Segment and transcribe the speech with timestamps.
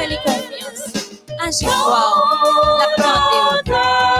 [0.00, 1.20] And she's confiance.
[1.38, 2.78] Agis fort.
[2.78, 4.19] La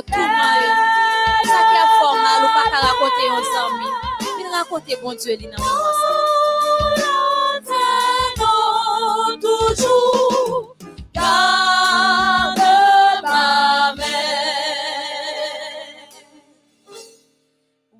[0.00, 0.72] yo, touman yo,
[1.44, 1.86] sa ki a
[4.70, 6.10] ou bon Diyo li nan mouman sa.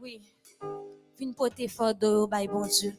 [0.00, 0.20] Oui,
[1.18, 2.92] vin pote fado yo bay bon Diyo,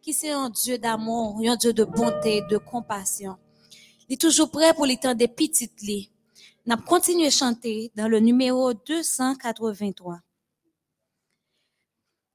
[0.00, 3.36] ki se yon Diyo d'amon, yon Diyo de bonte, de kompasyon.
[4.08, 5.74] Li toujou pre pou li tan de pitit
[6.66, 10.18] n'a continué à chanter dans le numéro 283.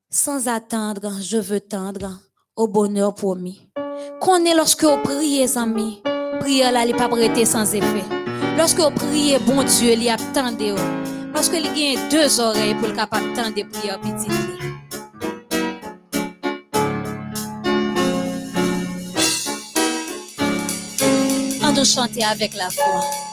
[0.10, 2.20] Sans attendre, je veux tendre
[2.56, 3.70] au bonheur promis.
[4.20, 6.02] Connaît lorsque vous priez, amis,
[6.40, 8.04] prière là, n'est pas prêtée sans effet.
[8.58, 10.76] Lorsque vous priez, bon Dieu, il y attendez.
[11.34, 14.62] Parce il y a deux oreilles pour le capable de prières petites.
[21.84, 23.31] chanter avec la foi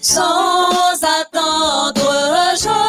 [0.00, 2.87] sans attendre.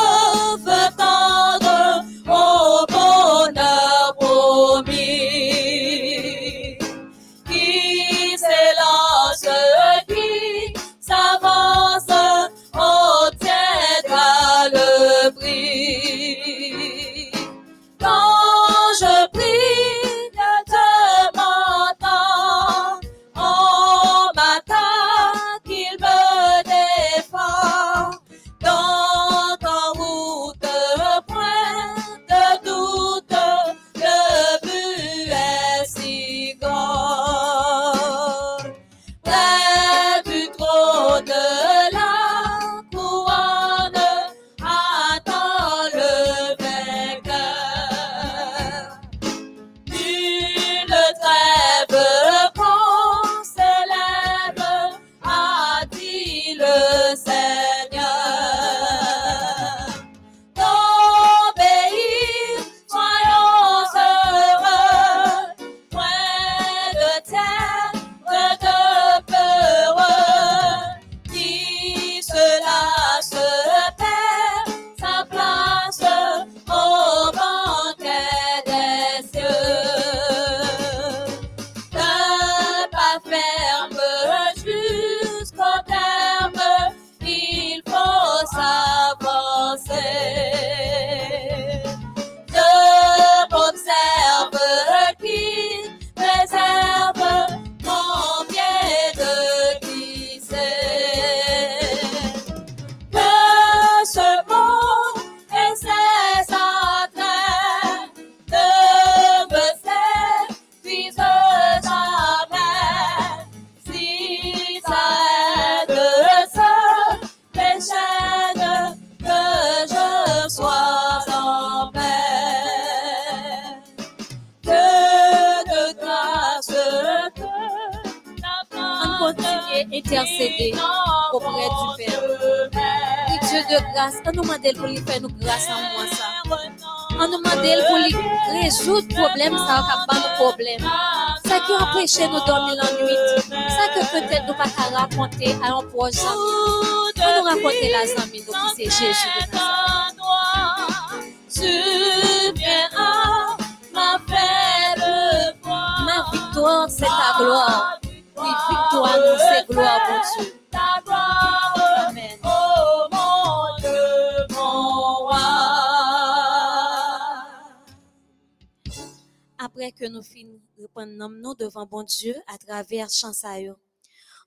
[171.86, 173.76] Bon Dieu à travers chansayo.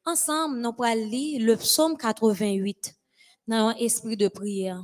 [0.05, 2.95] Ensemble, nous allons lire le psaume 88
[3.47, 4.83] dans un esprit de prière.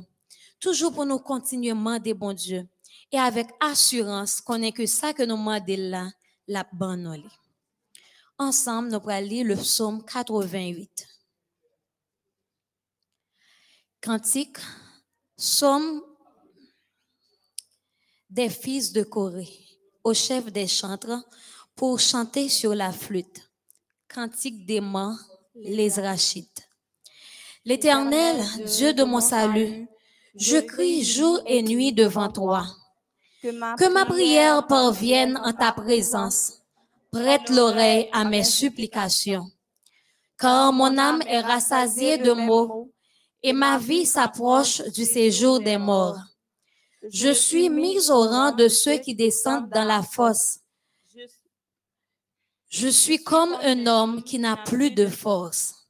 [0.59, 2.67] Toujours pour nous continuer à demander bon Dieu
[3.11, 6.11] et avec assurance qu'on est que ça que nous demandons là,
[6.47, 7.21] la bonne
[8.37, 11.07] Ensemble, nous allons lire le psaume 88.
[14.01, 14.57] Cantique,
[15.35, 16.01] psaume
[18.29, 19.49] des fils de Corée,
[20.03, 21.21] au chef des chantres,
[21.79, 23.49] pour chanter sur la flûte.
[24.13, 25.17] Cantique des mains,
[25.55, 26.67] les rachites.
[27.63, 28.35] L'Éternel,
[28.65, 29.87] Dieu de mon salut,
[30.35, 32.65] je crie jour et nuit devant toi.
[33.41, 36.51] Que ma prière parvienne en ta présence.
[37.13, 39.49] Prête l'oreille à mes supplications.
[40.37, 42.91] Car mon âme est rassasiée de maux
[43.41, 46.19] et ma vie s'approche du séjour des morts.
[47.09, 50.59] Je suis mise au rang de ceux qui descendent dans la fosse.
[52.69, 55.87] Je suis comme un homme qui n'a plus de force.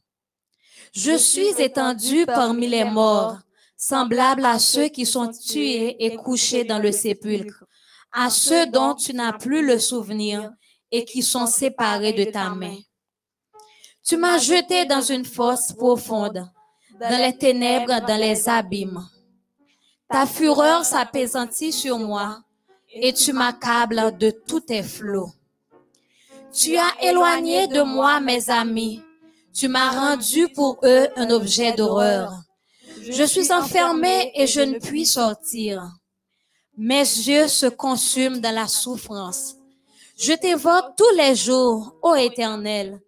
[0.93, 3.37] Je suis étendu parmi les morts,
[3.75, 7.65] semblable à ceux qui sont tués et couchés dans le sépulcre,
[8.13, 10.51] à ceux dont tu n'as plus le souvenir
[10.89, 12.77] et qui sont séparés de ta main.
[14.01, 16.49] Tu m'as jeté dans une fosse profonde,
[16.97, 19.05] dans les ténèbres, dans les abîmes.
[20.09, 22.41] Ta fureur s'apaisantit sur moi
[22.89, 25.33] et tu m'accables de tous tes flots.
[26.51, 29.01] Tu as éloigné de moi mes amis.
[29.54, 32.34] Tu m'as rendu pour eux un objet d'horreur.
[33.10, 35.84] Je suis enfermé et je ne puis sortir.
[36.75, 39.56] Mes yeux se consument dans la souffrance.
[40.18, 43.00] Je t'évoque tous les jours, ô Éternel.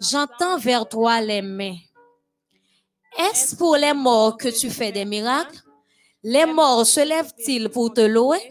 [0.00, 1.76] J'entends vers toi les mains.
[3.18, 5.60] Est-ce pour les morts que tu fais des miracles?
[6.22, 8.50] Les morts se lèvent-ils pour te louer?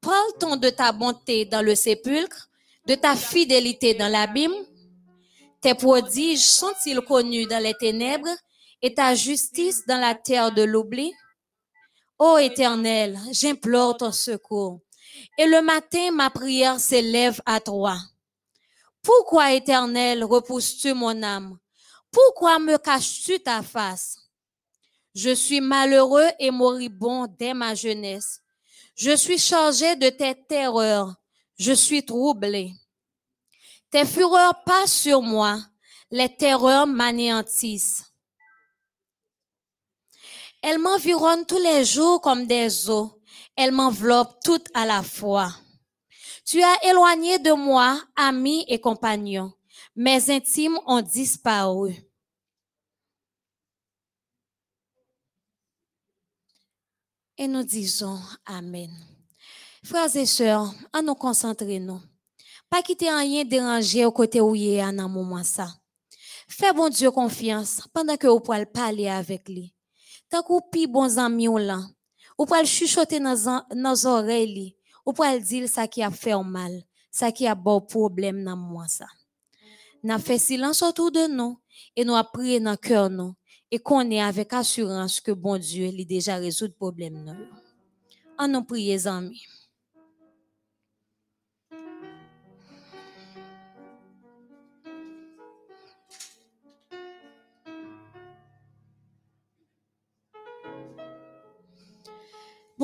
[0.00, 2.48] Parle-t-on de ta bonté dans le sépulcre,
[2.86, 4.54] de ta fidélité dans l'abîme?
[5.60, 8.36] Tes prodiges sont-ils connus dans les ténèbres
[8.82, 11.12] et ta justice dans la terre de l'oubli?
[12.18, 14.80] Ô Éternel, j'implore ton secours.
[15.38, 17.96] Et le matin, ma prière s'élève à toi.
[19.02, 21.58] Pourquoi, Éternel, repousses-tu mon âme?
[22.10, 24.18] Pourquoi me caches-tu ta face?
[25.14, 28.40] Je suis malheureux et moribond dès ma jeunesse.
[28.96, 31.14] Je suis chargé de tes terreurs.
[31.56, 32.74] Je suis troublé.
[33.90, 35.60] Tes fureurs passent sur moi.
[36.10, 38.12] Les terreurs m'anéantissent.
[40.62, 43.20] Elles m'environnent tous les jours comme des eaux.
[43.56, 45.52] Elles m'enveloppent toutes à la fois.
[46.44, 49.52] Tu as éloigné de moi amis et compagnons.
[49.94, 51.94] Mes intimes ont disparu.
[57.36, 59.13] Et nous disons Amen.
[59.84, 62.00] Frères et sœurs, à nous concentrer nous.
[62.70, 65.68] Pas quitter rien déranger au côté où il est à un moment ça.
[66.48, 69.74] Fais bon Dieu confiance pendant que vous pouvez parler avec lui.
[70.30, 71.82] Tant que pi bons amis ou là,
[72.38, 77.30] vous pouvez chuchoter dans nos oreilles, vous pouvez dire ça qui a fait mal, ça
[77.30, 79.06] qui a bon problème dans moi ça.
[80.02, 81.58] N'a fait silence autour de nous
[81.94, 83.34] et nous a prié dans cœur nous
[83.70, 87.36] et qu'on est avec assurance que bon Dieu a déjà résolu le problème.
[88.38, 89.42] En nous prions, amis.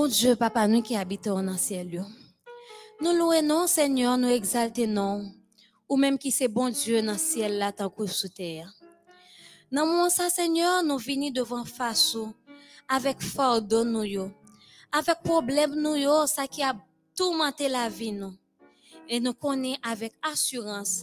[0.00, 2.06] Bon Dieu, Papa, nous qui habitons dans le ciel,
[3.02, 5.30] nous louons, Seigneur, nous exaltons,
[5.90, 8.72] ou même qui c'est bon Dieu dans le ciel, là, tant que sous terre.
[9.70, 12.16] Dans mon ça, Seigneur, nous venons devant face
[12.88, 14.32] avec fardeau nous
[14.90, 16.74] avec problème nous ça qui a
[17.14, 18.32] tourmenté la vie nous.
[19.06, 21.02] Et nous connaissons avec assurance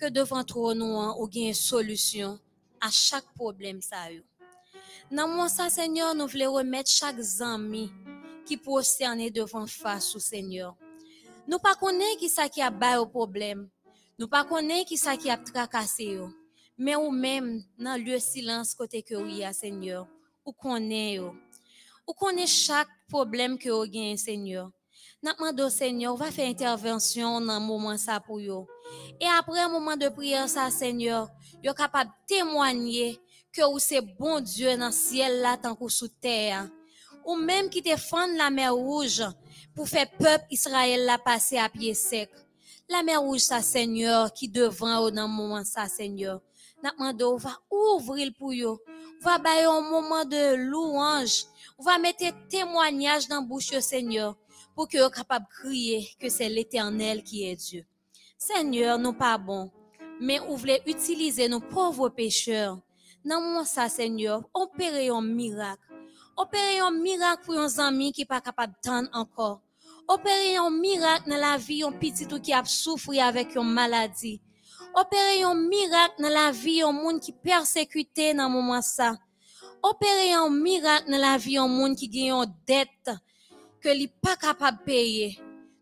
[0.00, 0.86] que devant toi nous
[1.18, 2.38] ou une solution
[2.80, 4.06] à chaque problème ça.
[5.10, 7.92] Dans mon ça, Seigneur, nous voulons remettre chaque ami
[8.44, 10.76] qui prosterné devant face au Seigneur.
[11.46, 13.68] Nous pas connaissons qui ça qui a bas au problème.
[14.18, 16.18] Nous pas connaissons qui ça qui a tracassé
[16.78, 20.06] Mais ou même dans le silence côté que oui Seigneur,
[20.44, 24.70] ou connaît Ou connaît chaque problème que vous avez Seigneur.
[25.22, 28.66] N'a demandé Seigneur, va faire intervention dans moment ça pour yo.
[29.20, 31.28] Et après un moment de prière ça Seigneur,
[31.62, 33.20] yo capable témoigner
[33.52, 36.68] que vous c'est bon Dieu dans ciel là tant que sous terre
[37.24, 39.22] ou même qui te la mer rouge
[39.74, 42.30] pour faire peuple Israël la passer à pied sec.
[42.88, 46.40] La mer rouge, ça, Seigneur, qui devant dans moment, ça, Seigneur.
[46.82, 48.80] N'a va ouvrir pour yo.
[49.20, 51.44] Va bailler un moment de louange.
[51.78, 54.36] On va mettre témoignage dans bouche, Seigneur.
[54.74, 57.84] pour que capable de crier que c'est l'Éternel qui est Dieu.
[58.38, 59.70] Seigneur, nous pas bons,
[60.20, 62.78] mais vous voulez utiliser nos pauvres pécheurs.
[63.24, 65.91] Dans mon ça, Seigneur, opérez un miracle.
[66.36, 69.60] Opérez un miracle pour un ami qui pas capable d'attendre encore.
[70.08, 74.40] Opérez un miracle dans la vie un petit qui a souffert avec une maladie.
[74.94, 79.16] Opérez un miracle dans la vie un monde qui persécuté dans moment ça.
[79.82, 83.10] Opérez un miracle dans la vie un monde qui gagne une dette
[83.80, 85.38] que n'est pas capable de payer.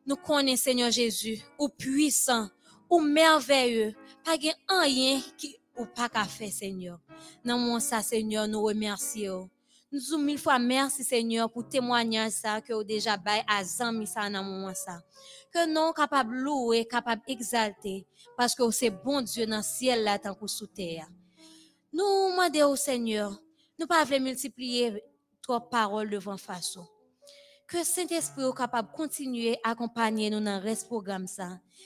[0.06, 2.48] Nous connaissons Seigneur Jésus, ou puissant,
[2.88, 4.36] ou merveilleux, pas
[4.82, 7.00] rien qui ou pas qu'à faire Seigneur.
[7.44, 9.48] Dans mon ça Seigneur, nous remercions.
[9.92, 14.30] Nous disons mille fois merci Seigneur pour témoigner ça que déjà bail à zami ça
[14.30, 15.00] dans moment ça.
[15.52, 18.06] Que nous capable louer, capable exalter
[18.36, 21.08] parce que c'est bon Dieu dans le ciel là tant que sous terre.
[21.92, 23.36] Nous demandons au Seigneur,
[23.80, 25.02] nous pas multiplier
[25.42, 26.86] trop paroles devant façon.
[27.66, 31.26] Que Saint-Esprit soit capable de continuer à accompagner nous dans ce programme.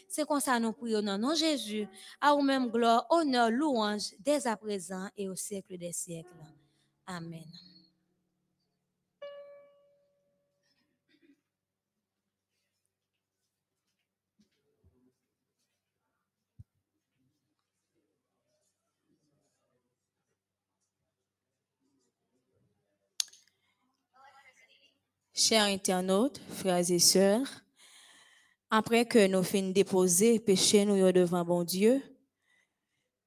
[0.08, 1.88] C'est comme ça nous prions dans nom Jésus,
[2.20, 6.28] à vous-même gloire, honneur, louange dès à présent et au siècle des siècles.
[7.06, 7.73] Amen.
[25.36, 27.48] Chers internautes, frères et sœurs,
[28.70, 32.00] après que nous finissons déposer péché nous devant bon Dieu,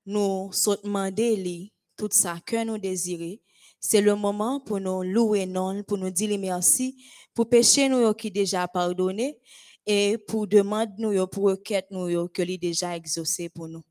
[0.05, 3.35] nous sommes demandé tout ça que nous désirons.
[3.81, 6.95] C'est le moment pour nous louer non, pour nous dire merci
[7.33, 9.37] pour péché nous qui déjà pardonné
[9.85, 13.83] et pour demander nous pour requête nous que lui déjà exaucé pour nous.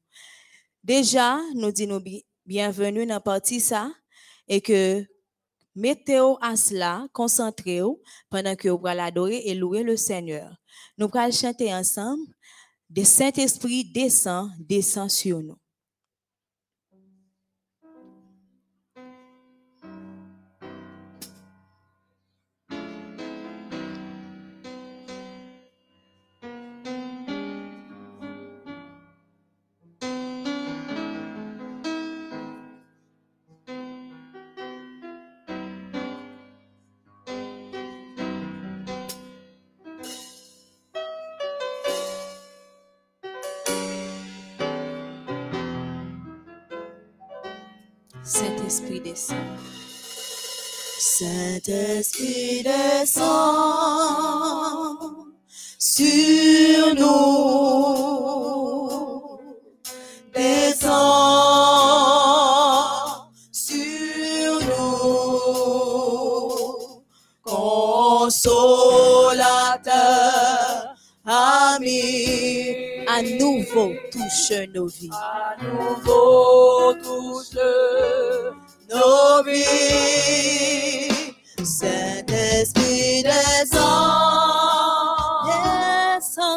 [0.83, 2.03] Déjà, nous disons
[2.47, 3.93] bienvenue dans partie ça
[4.49, 5.05] et que
[5.77, 10.57] Mettez-vous à cela, concentrez-vous pendant que vous allez adorer et louer le Seigneur.
[10.97, 12.33] Nous allons chanter ensemble.
[12.95, 15.59] Le Saint-Esprit descend, descend sur nous.
[49.07, 49.37] Descend.
[50.99, 53.29] Saint-Esprit descend
[55.79, 57.37] sur nous.
[60.35, 60.97] Descend
[63.53, 65.43] sur nous.
[67.45, 68.57] Consolateur,
[71.25, 72.57] ami.
[73.09, 75.11] À nouveau touche nos vies.
[75.13, 77.57] À nouveau touche
[78.97, 81.09] nos vies.
[81.63, 83.81] Saint-Esprit descend,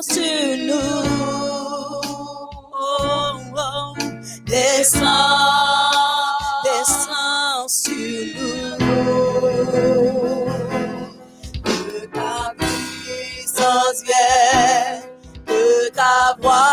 [0.01, 1.03] sur nous.
[2.73, 3.93] Oh.
[4.45, 5.05] Descend,
[6.63, 9.29] descend sur nous.
[11.63, 15.03] Que ta puissance vienne,
[15.45, 16.68] que ta voix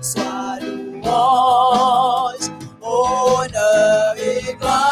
[0.00, 2.48] soit louange,
[2.82, 4.87] honneur et Majesté,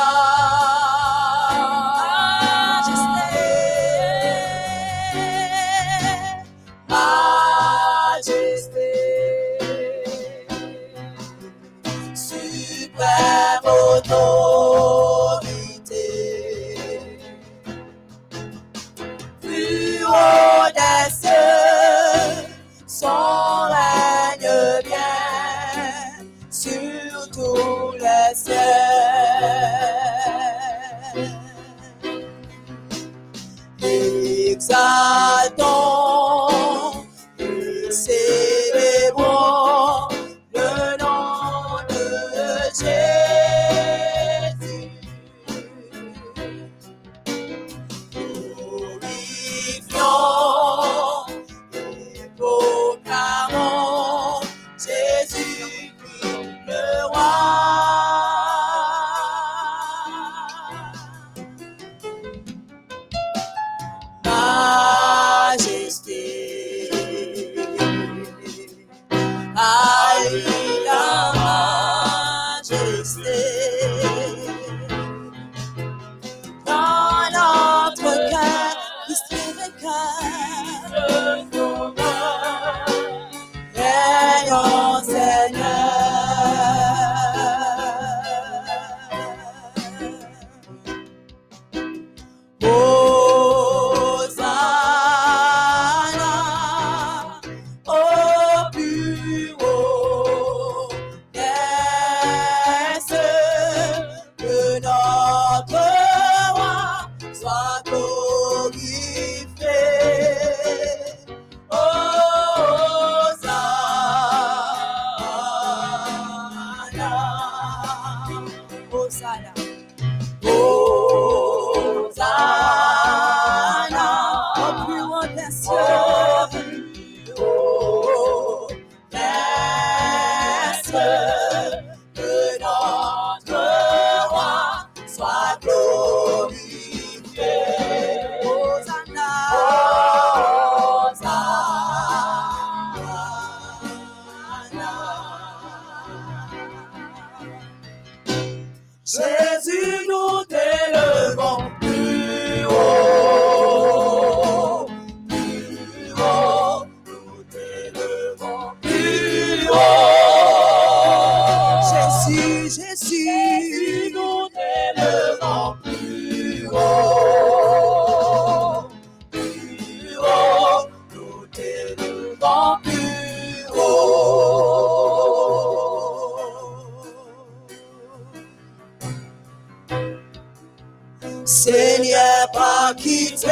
[182.47, 183.49] t'ai pas quitté.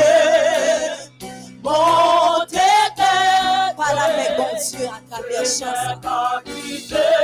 [1.62, 2.60] Mon Dieu,
[3.76, 4.36] par la main,
[4.70, 6.00] Dieu, à travers chance.
[6.02, 7.14] pas quitté.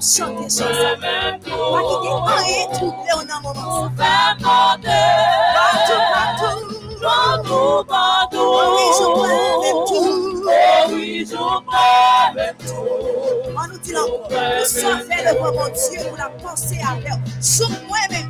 [0.00, 1.00] Concentrez-vous pendant que chanter Je chanson.
[1.00, 2.44] même Pas quitter tout.
[2.44, 3.88] rien troublé en un moment.
[3.88, 5.04] Pour faire monter.
[5.54, 6.60] Partout, partout.
[7.02, 8.38] Partout, partout.
[8.40, 9.28] Oh oui, je crois
[9.62, 10.44] même tout.
[10.44, 12.88] Oh oui, je crois même tout.
[13.56, 14.42] On nous dit encore.
[14.58, 16.30] Nous sommes faits devant mon Dieu pour la
[17.00, 17.18] l'heure.
[17.40, 18.29] Sous moi-même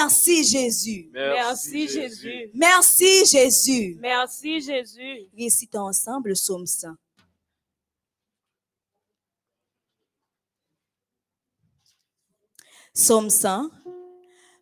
[0.00, 1.10] merci Jésus.
[1.12, 2.50] Merci Jésus.
[2.54, 3.98] Merci Jésus.
[4.00, 5.28] Merci Jésus.
[5.36, 6.88] Récitons ensemble le psaume 100.
[12.94, 13.70] Psaume 100.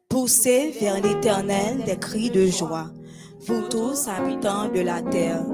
[0.09, 2.91] Poussez vers l'Éternel des cris de joie,
[3.41, 5.45] vous tous habitants de la terre.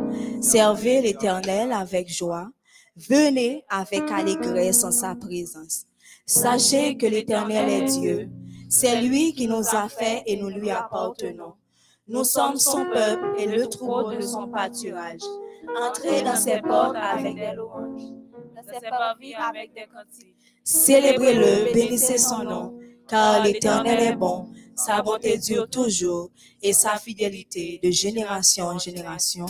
[0.43, 2.51] Servez l'Éternel avec joie.
[2.97, 5.87] Venez avec allégresse en sa présence.
[6.27, 8.31] Sachez que l'Éternel est Dieu.
[8.72, 11.54] C'est lui qui nous a fait et nous lui appartenons.
[12.06, 15.22] Nous sommes son peuple et le troupeau de son pâturage.
[15.83, 18.02] Entrez dans ses portes avec des louanges.
[18.54, 18.87] Dans ses
[19.35, 19.87] avec des.
[20.62, 22.78] Célébrez-le, bénissez son nom,
[23.09, 26.30] car l'Éternel est bon, sa bonté dure toujours
[26.62, 29.46] et sa fidélité de génération en génération.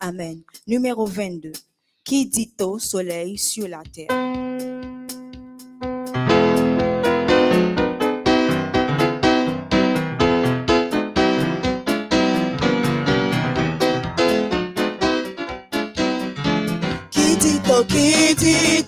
[0.00, 0.40] Amen.
[0.66, 1.52] Numéro 22.
[2.04, 4.41] Qui dit au soleil sur la terre?
[17.88, 18.84] Qui dit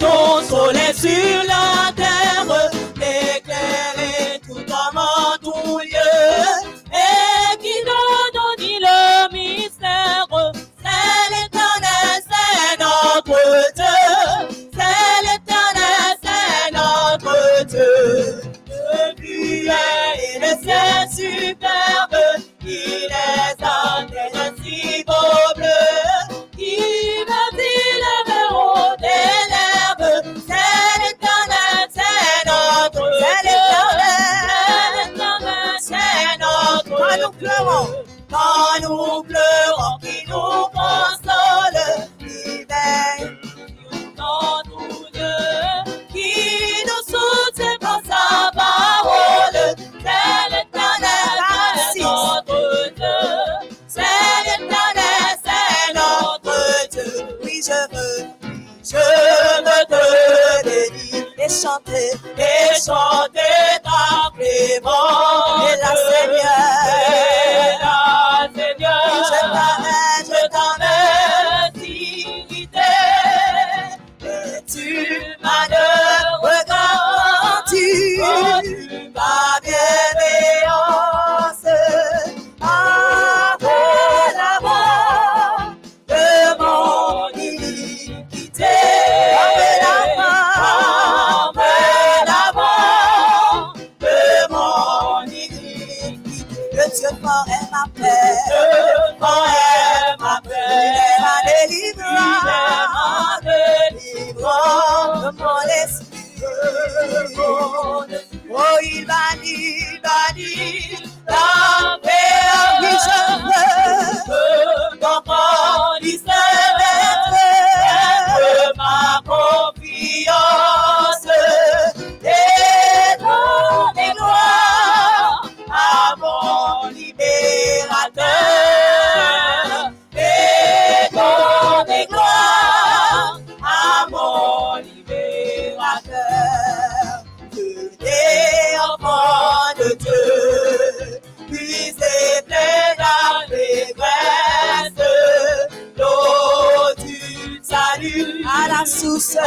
[149.21, 149.43] céu.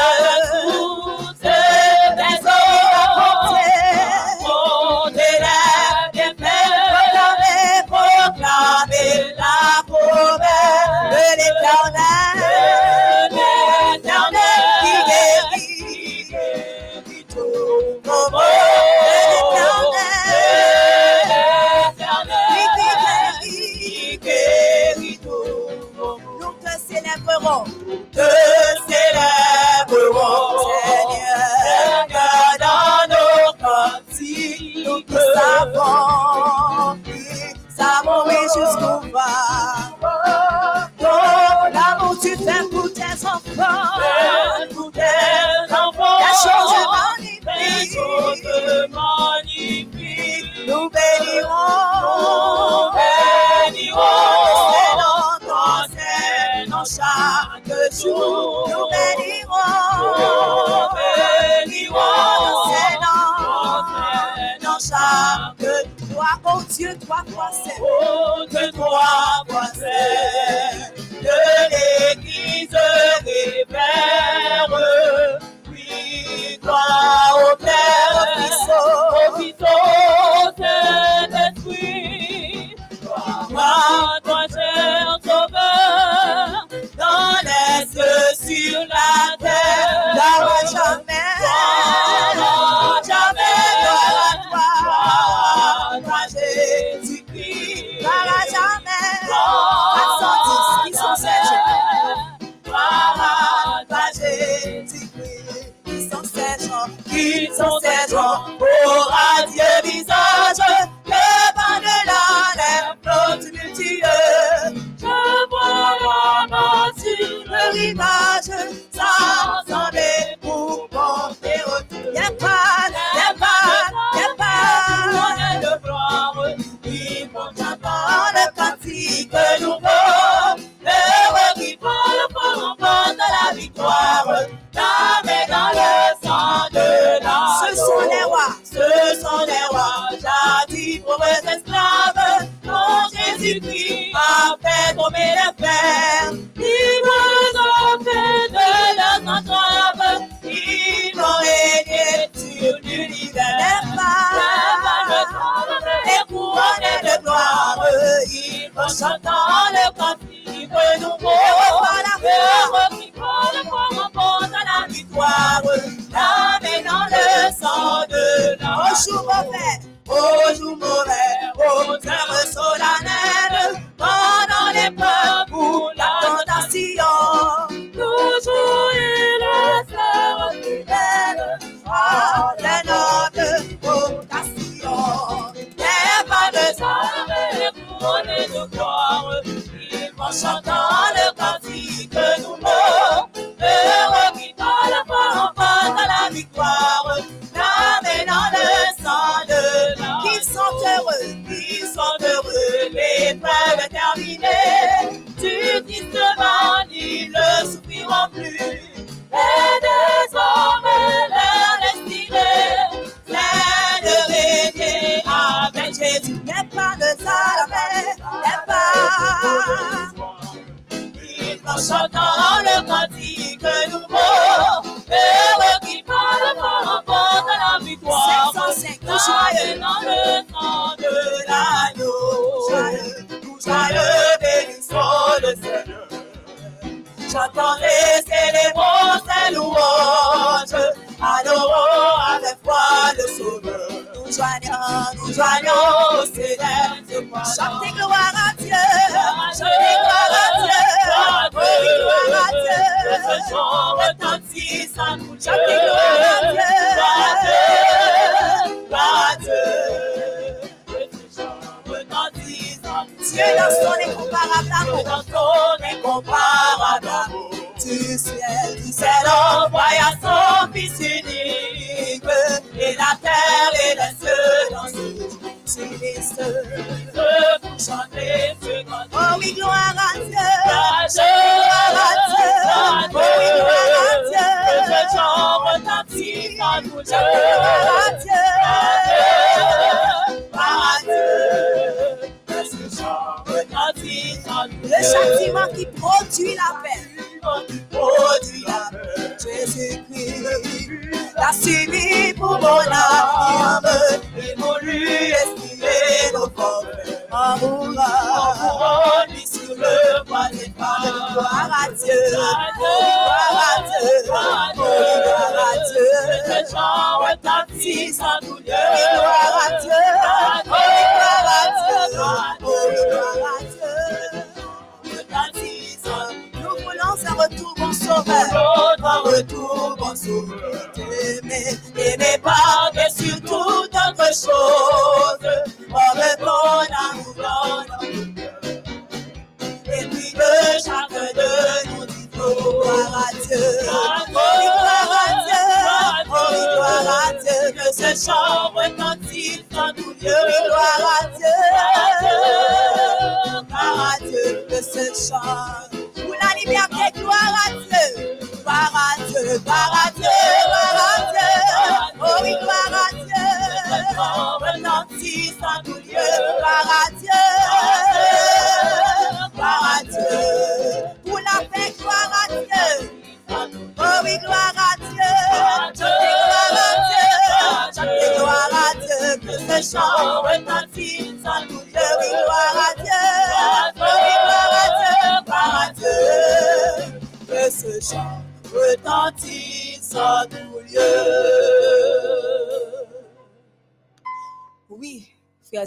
[328.25, 328.95] Sauveur.
[329.03, 330.91] Un retour, bon sauveur.
[330.93, 332.56] T'aimer, N'aimez pas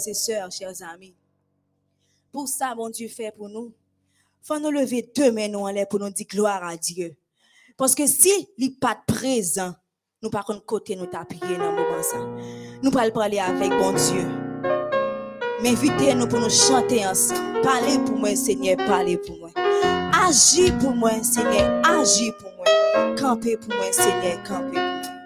[0.00, 1.14] frères et sœurs, chers amis.
[2.32, 3.72] Pour ça, mon Dieu fait pour nous.
[4.42, 7.14] Faut nous lever deux mains nous en l'air pour nous dire gloire à Dieu.
[7.76, 9.74] Parce que si n'est pas présent,
[10.22, 12.18] nous par contre côté nous t'appuyer dans moment ça.
[12.82, 14.26] Nous pas parler avec bon Dieu.
[15.62, 17.60] Mais invitez-nous pour nous chanter ensemble.
[17.62, 19.50] Parlez pour moi, Seigneur, parlez pour moi.
[20.26, 23.14] Agis pour moi, Seigneur, agis pour moi.
[23.16, 25.19] Campez pour moi, Seigneur, campez pour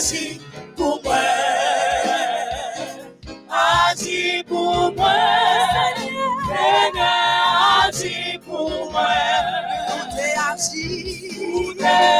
[0.00, 0.40] agis
[0.76, 1.14] pour moi.
[3.50, 5.12] Agis pour moi,
[6.48, 7.06] Seigneur,
[7.84, 9.08] agis pour moi.
[9.92, 12.19] Où t'es agi?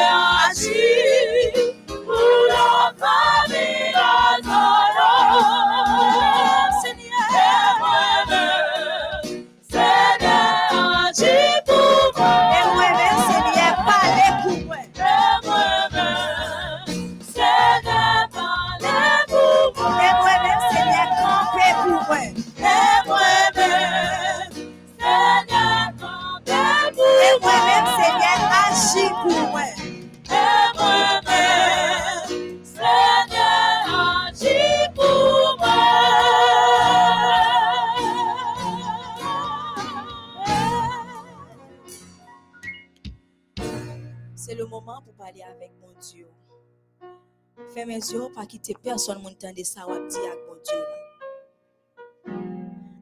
[50.64, 50.84] Dieu.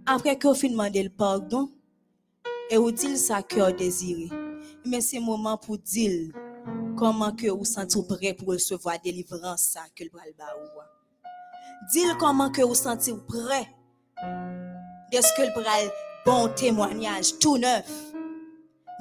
[0.06, 1.70] Après que vous fin demandé le pardon,
[2.70, 4.28] et vous dites ça cœur désiré,
[4.86, 6.32] mais c'est le moment pour dire
[6.96, 10.80] comment que vous sentez prêt pour recevoir délivrance que le ba ou.
[11.92, 13.68] Dis comment que vous sentez prêt.
[15.12, 15.90] Est-ce que le bral
[16.24, 17.90] bon témoignage tout neuf.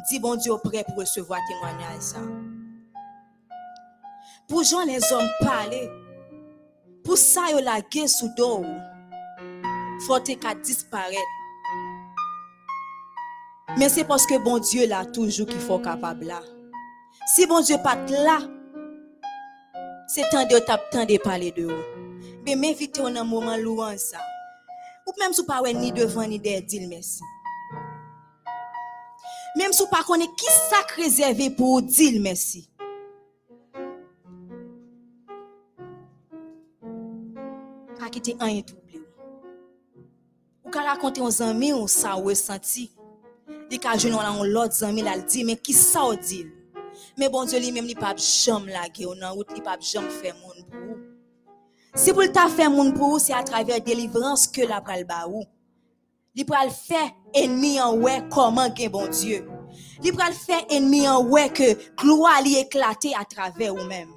[0.10, 2.20] Dis bon Dieu prêt pour recevoir témoignage ça.
[4.48, 5.90] Pour Jean les hommes parler.
[7.08, 8.78] pou sa yo lage sou do ou,
[10.06, 11.34] fote ka disparet.
[13.80, 16.44] Men se poske bon Diyo la toujou ki fò kapab la.
[17.34, 18.42] Si bon Diyo pat la,
[20.12, 21.84] se tan de ou tap tan de pale de ou.
[22.44, 24.22] Be men vite ou nan mouman louan sa.
[25.08, 27.24] Ou mèm sou pa wè ni devan ni der dil mèsi.
[29.56, 32.66] Mèm sou pa konè ki sak rezerve pou ou dil mèsi.
[38.18, 39.00] Quitter un troublé.
[40.66, 42.90] Ou ka raconter aux amis on ça ou senti.
[43.70, 46.48] Li ka joindre on l'autre ami là, il dit mais qui ça ou dit?
[47.16, 50.36] Mais bon Dieu lui-même, il pas jamais laguer ou nan route, il pas jamais faire
[50.38, 50.98] moun pour ou.
[51.94, 55.28] Si pour t'a faire moun pour ou, c'est à travers délivrance que la pral ba
[55.28, 55.44] ou.
[56.36, 59.48] Li pral faire ennemi en ouais comment gen bon Dieu.
[60.02, 64.10] Li pral faire ennemi en ouais que gloire li éclater à travers ou même.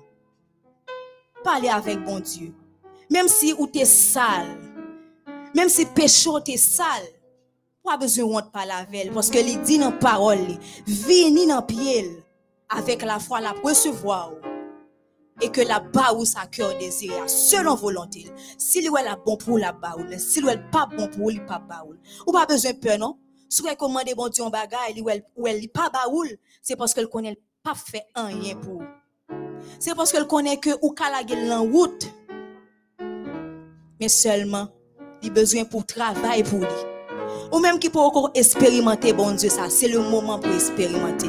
[1.44, 2.54] parler avec bon Dieu.
[3.10, 4.56] Même si ou t'es sale,
[5.54, 6.86] même si péché t'es sale,
[7.82, 10.38] pas besoin de parler avec elle, parce que il dit dans parole,
[10.86, 12.22] vini dans pied
[12.68, 14.32] avec la foi la recevoir
[15.40, 18.26] et que la bas où sa cœur désire selon volonté.
[18.58, 21.58] Si lui est bon pour la bas ou si est pas bon pour lui pas
[21.58, 21.82] bas
[22.26, 23.18] ou pas besoin de peur non?
[23.48, 25.02] Si vous commandez bon Dieu en bagaille
[25.36, 26.28] ou elle pas baoul,
[26.62, 28.82] c'est parce qu'elle connaît pas fait rien pour.
[29.80, 32.06] C'est parce qu'elle connaît que ou la en route.
[34.00, 34.68] Mais seulement
[35.22, 36.66] il besoin pour travailler pour lui.
[37.52, 41.28] Ou même qui peut encore expérimenter bon Dieu ça, c'est le moment pour expérimenter.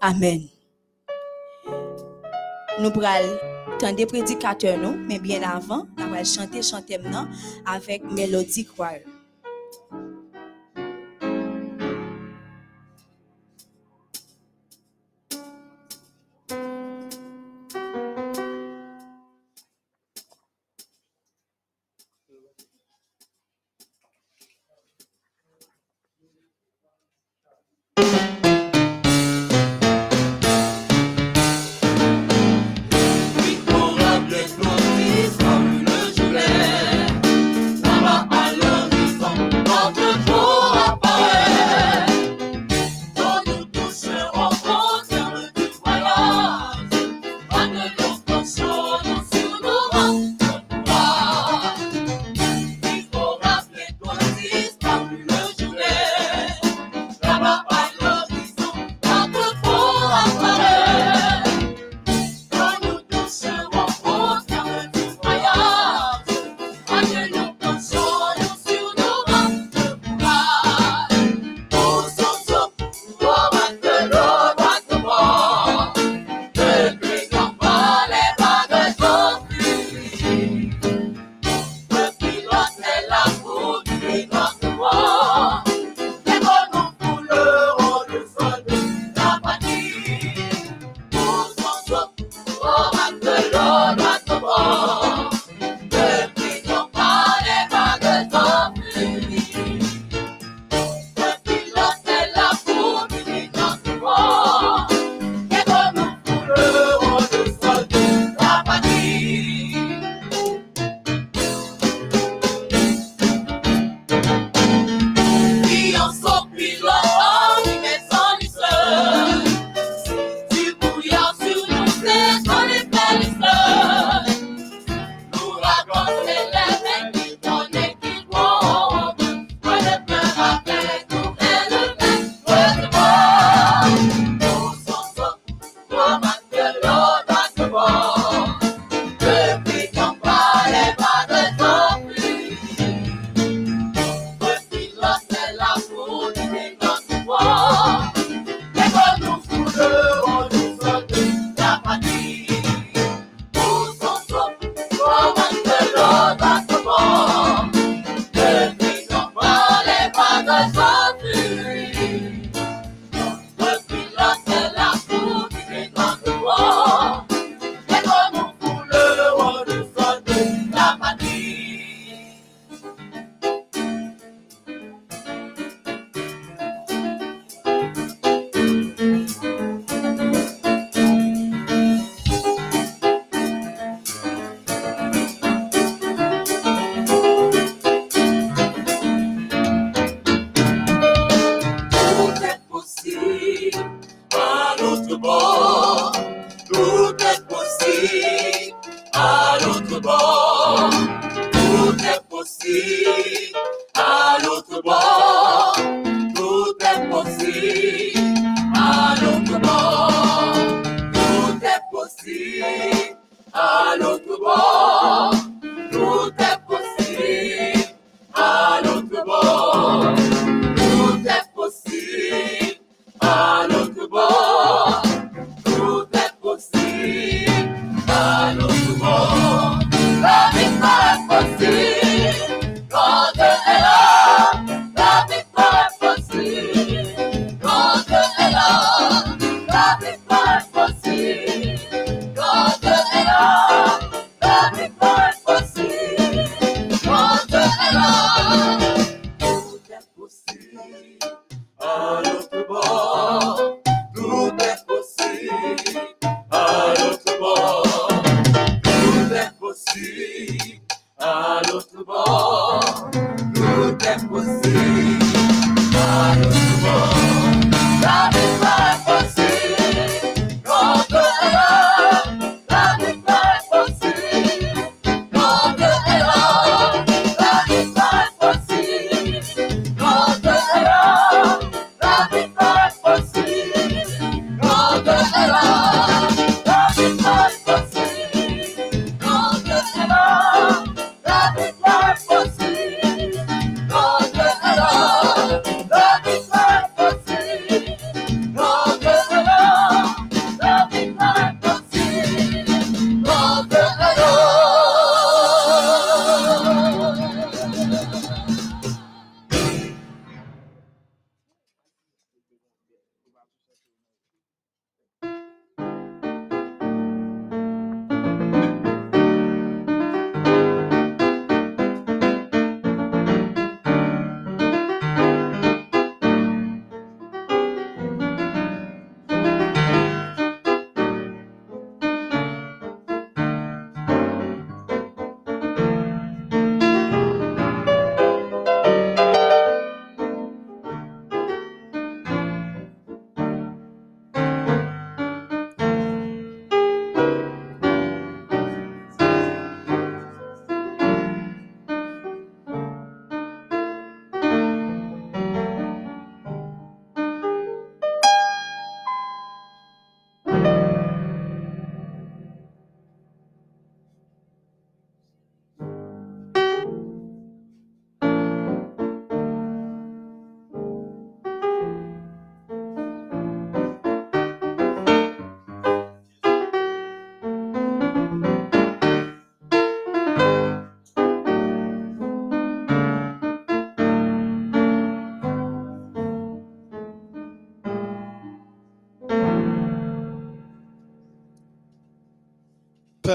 [0.00, 0.42] Amen.
[2.78, 3.38] Nous prenons
[3.78, 7.26] tant des prédicateurs, nous, mais bien avant, nous allons chanter, chanter maintenant
[7.66, 8.92] avec mélodie choir.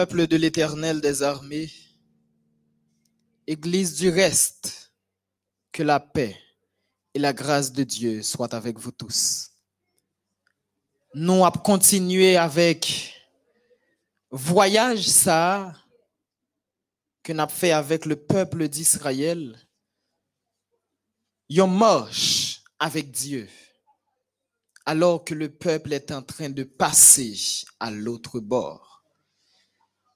[0.01, 1.71] Peuple de l'Éternel des armées,
[3.45, 4.91] Église du reste,
[5.71, 6.35] que la paix
[7.13, 9.51] et la grâce de Dieu soient avec vous tous.
[11.13, 13.13] Nous avons continué avec
[14.31, 15.71] voyage ça
[17.21, 19.55] que nous avons fait avec le peuple d'Israël.
[21.47, 23.47] Yon marche avec Dieu
[24.83, 27.37] alors que le peuple est en train de passer
[27.79, 28.90] à l'autre bord.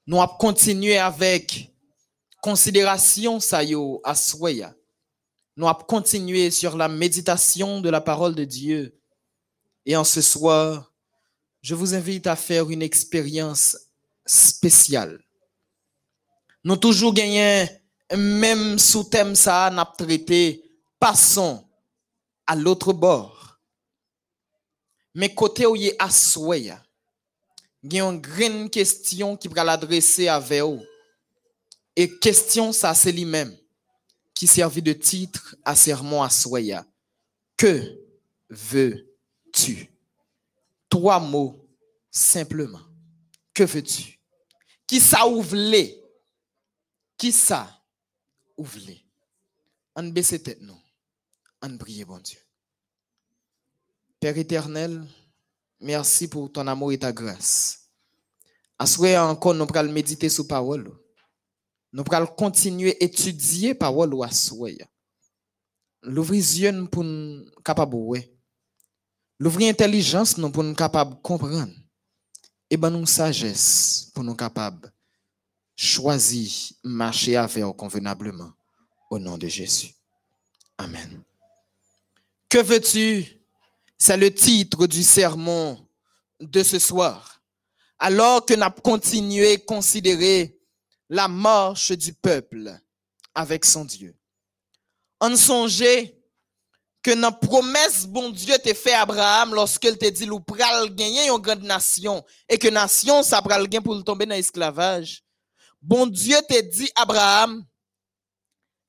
[0.06, 1.72] Nous avons continué avec
[2.40, 4.74] considération ça yo à.
[5.56, 8.96] Nous avons continué sur la méditation de la parole de Dieu.
[9.84, 10.92] Et en ce soir,
[11.62, 13.76] je vous invite à faire une expérience
[14.24, 15.20] spéciale.
[16.62, 17.66] Nous toujours gagné
[18.14, 20.62] même sous thème ça n'a traité
[21.00, 21.68] passons
[22.46, 23.58] à l'autre bord.
[25.14, 26.85] Mais côté où y il
[27.92, 30.82] y a une grande question qui va l'adresser à vous.
[31.94, 33.56] Et question, ça, c'est lui-même
[34.34, 36.86] qui servit de titre à sermon à Soya.
[37.56, 37.98] Que
[38.50, 39.90] veux-tu?
[40.90, 41.66] Trois mots
[42.10, 42.82] simplement.
[43.54, 44.20] Que veux-tu?
[44.86, 45.56] Qui ça ouvre
[47.16, 47.82] Qui ça
[48.58, 48.78] ouvre
[49.96, 50.80] On baisse tête nous.
[51.62, 52.38] On prie bon Dieu.
[54.20, 55.02] Père éternel,
[55.80, 57.90] merci pour ton amour et ta grâce.
[58.78, 58.86] À
[59.30, 60.92] encore, nous allons méditer sur parole.
[61.92, 64.28] Nous allons continuer à étudier parole ou à.
[66.02, 67.96] L'ouvrir yeux pour nous capable
[69.38, 71.72] L'ouvrir intelligence pour nous capable comprendre.
[72.68, 74.92] Et ben nous sagesse pour nous capable
[75.76, 76.50] choisir
[76.82, 78.52] marcher avec convenablement
[79.10, 79.94] au nom de Jésus.
[80.78, 81.22] Amen.
[82.48, 83.35] Que veux-tu?
[83.98, 85.86] C'est le titre du sermon
[86.40, 87.40] de ce soir.
[87.98, 90.58] Alors que nous avons continué à considérer
[91.08, 92.78] la marche du peuple
[93.34, 94.14] avec son Dieu.
[95.20, 96.16] On songeait
[97.02, 100.94] que dans la promesse bon Dieu t'a fait à Abraham lorsqu'il t'a dit, nous pral
[100.94, 105.22] gagner une grande nation et que nation ça pral gagner pour tomber dans l'esclavage.
[105.80, 107.64] Bon Dieu t'a dit Abraham,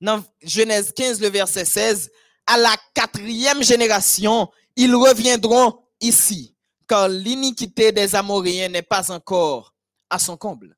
[0.01, 2.09] dans Genèse 15, le verset 16,
[2.47, 6.55] à la quatrième génération, ils reviendront ici,
[6.88, 9.73] car l'iniquité des Amoréens n'est pas encore
[10.09, 10.78] à son comble.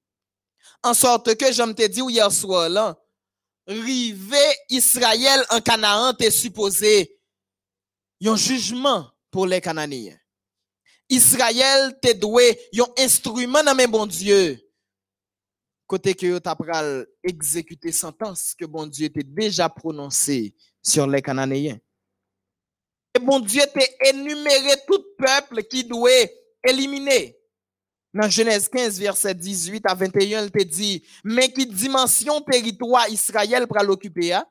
[0.82, 2.98] En sorte que, je te dit hier soir là,
[4.70, 7.20] Israël en Canaan t'est supposé
[8.26, 10.18] un jugement pour les Cananéens.
[11.10, 14.60] Israël t'est doué un instrument dans mes bon Dieu.
[15.86, 21.80] Côté que tu as exécuter sentence que bon Dieu t'a déjà prononcé sur les Cananéens.
[23.16, 26.10] Et bon Dieu t'a énuméré tout peuple qui doit
[26.64, 27.38] éliminer.
[28.14, 33.68] Dans Genèse 15, verset 18 à 21, il te dit, mais qui dimension territoire Israël
[33.68, 34.46] pour l'occuper, hein?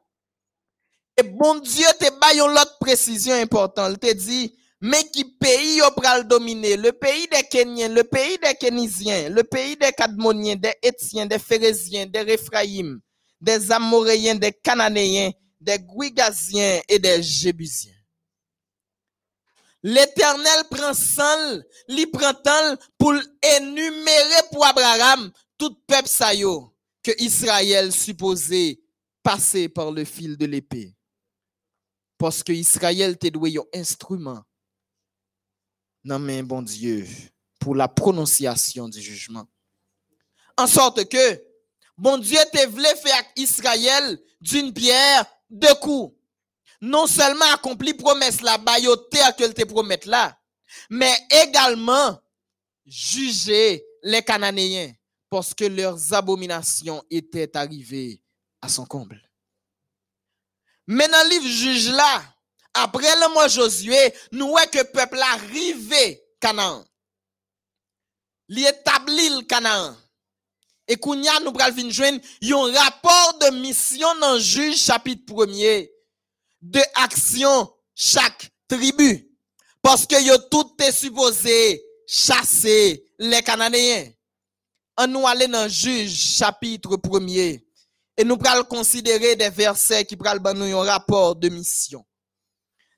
[1.17, 3.95] Et bon Dieu te baille une autre précision importante.
[3.95, 6.77] Il te dit, mais qui pays le dominer?
[6.77, 11.41] Le pays des Kenyans, le pays des Kénisiens, le pays des Cadmoniens, des Étiens, des
[11.41, 13.01] Phérésiens, des Réphraïm,
[13.41, 17.98] des Amoréens, des Cananéens, des Guigasiens et des Jébusiens.
[19.83, 27.93] L'Éternel prend sang, li prend temps pour énumérer pour Abraham tout peuple sayo que Israël
[27.93, 28.81] supposait
[29.23, 30.95] passer par le fil de l'épée.
[32.17, 34.43] Parce que Israël te doué un instrument
[36.03, 37.07] Non mais bon Dieu
[37.61, 39.47] pour la prononciation du jugement.
[40.57, 41.45] En sorte que
[41.97, 46.18] bon Dieu te voulu faire Israël d'une pierre deux coups.
[46.81, 48.59] Non seulement accompli promesse la
[49.11, 50.39] terre que te promet là,
[50.91, 51.13] mais
[51.43, 52.21] également
[52.87, 54.93] juger les Cananéens
[55.29, 58.23] parce que leurs abominations étaient arrivées
[58.63, 59.21] à son comble.
[60.87, 62.23] Mais dans le livre juge là,
[62.75, 66.85] après le mois Josué, nous voyons que le peuple arrivé Canaan.
[68.49, 69.97] Il établit le Canaan.
[70.87, 75.91] Et Kounia nous pral joindre un rapport de mission dans juge chapitre 1er
[76.61, 79.29] de action chaque tribu.
[79.83, 84.11] Parce que yo tout est supposé chasser les Cananéens.
[84.97, 87.63] On nous aller dans juge chapitre 1er
[88.17, 92.05] et nous pral considérer des versets qui pral ban nous un rapport de mission.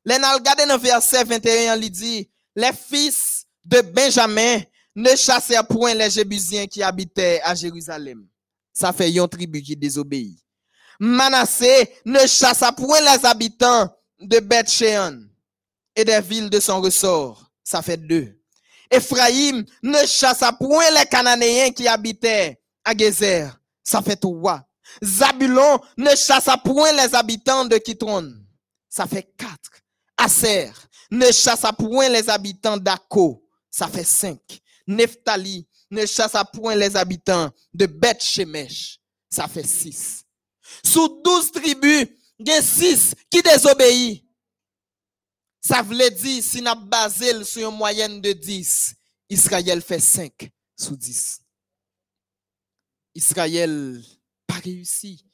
[0.05, 4.63] Les regarder dans verset 21, il dit, les fils de Benjamin
[4.97, 8.27] ne chassèrent point les Jébusiens qui habitaient à Jérusalem.
[8.73, 10.43] Ça fait une tribu qui désobéit.
[11.01, 13.89] Manassé ne chassa point les habitants
[14.21, 14.83] de beth
[15.97, 17.51] et des villes de son ressort.
[17.65, 18.39] Ça fait deux.
[18.91, 23.49] Ephraïm ne chassa point les Cananéens qui habitaient à Gezer.
[23.83, 24.63] Ça fait trois.
[25.03, 28.35] Zabulon ne chassa point les habitants de Kitron.
[28.89, 29.71] Ça fait quatre.
[30.19, 30.71] Aser
[31.11, 33.43] ne chassa point les habitants d'Ako.
[33.71, 34.61] Ça fait cinq.
[34.87, 38.99] Nephtali ne chassa point les habitants de Beth Shemesh.
[39.31, 40.25] Ça fait six.
[40.85, 42.07] Sous douze tribus,
[42.39, 44.23] il y a six qui désobéissent.
[45.61, 48.95] Ça veut dire, si nous basé sur une moyenne de dix,
[49.29, 51.41] Israël fait cinq sous dix.
[53.15, 54.03] Israël
[54.47, 55.25] pas réussi.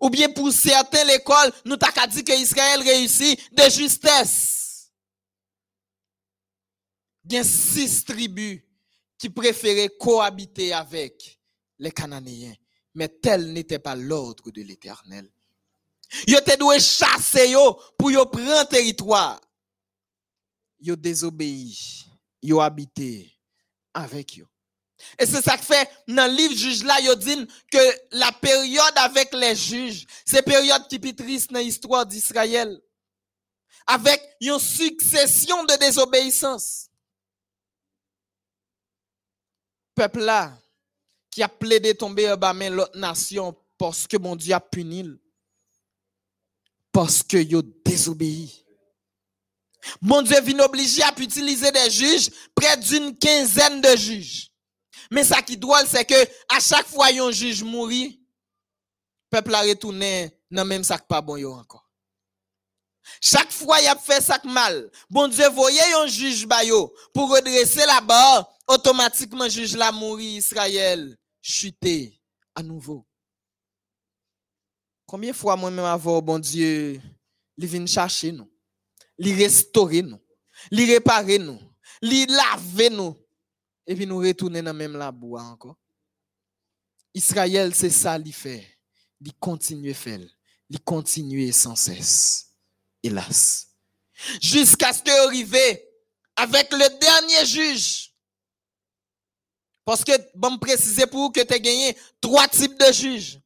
[0.00, 4.90] Ou bien pour certains l'école, nous t'as dit que Israël réussit de justesse.
[7.24, 8.60] Il y a six tribus
[9.16, 11.40] qui préféraient cohabiter avec
[11.78, 12.54] les Cananéens.
[12.94, 15.30] Mais tel n'était pas l'ordre de l'Éternel.
[16.26, 17.54] Yo te doué chasser
[17.96, 19.40] pour yo prendre territoire.
[20.78, 22.04] Yo désobéi.
[22.42, 23.32] Yo habité
[23.94, 24.46] avec yo.
[25.18, 27.78] Et c'est ça que fait dans le livre juge là, yo dit que
[28.12, 32.80] la période avec les juges, c'est période qui est triste dans l'histoire d'Israël.
[33.86, 36.88] Avec une succession de désobéissance.
[39.94, 40.56] Peuple là,
[41.32, 45.18] qui a plaidé tomber bas l'autre nation parce que mon Dieu a puni.
[46.92, 48.64] Parce que yo désobéi.
[50.00, 54.50] Mon Dieu vient obliger à utiliser des juges, près d'une quinzaine de juges.
[55.10, 56.14] Mais ça qui drôle, c'est que
[56.54, 58.20] à chaque fois un juge mourit,
[59.30, 61.88] peuple a retourné dans même sac pas bon yo encore.
[63.22, 66.46] Chaque fois il a fait ça mal, bon Dieu voyait un juge
[67.14, 72.18] pour redresser la barre, automatiquement juge la mourir Israël chuté
[72.54, 73.06] à nouveau.
[75.04, 77.00] Combien de fois moi-même avant bon Dieu,
[77.58, 78.50] il vient chercher nous,
[79.18, 80.20] il restaurer nous,
[80.70, 81.60] il réparer nous,
[82.00, 83.18] il laver nous
[83.86, 85.76] et puis nous retourner dans même la bois encore.
[87.14, 88.78] Israël, c'est ça qu'il fait.
[89.20, 90.20] Il continue à faire.
[90.70, 92.56] Il continue sans cesse.
[93.02, 93.68] Hélas.
[94.40, 95.54] Jusqu'à ce que arrive
[96.36, 98.11] avec le dernier juge.
[99.84, 103.40] Parce que, bon, préciser pour vous que tu as gagné trois types de juges.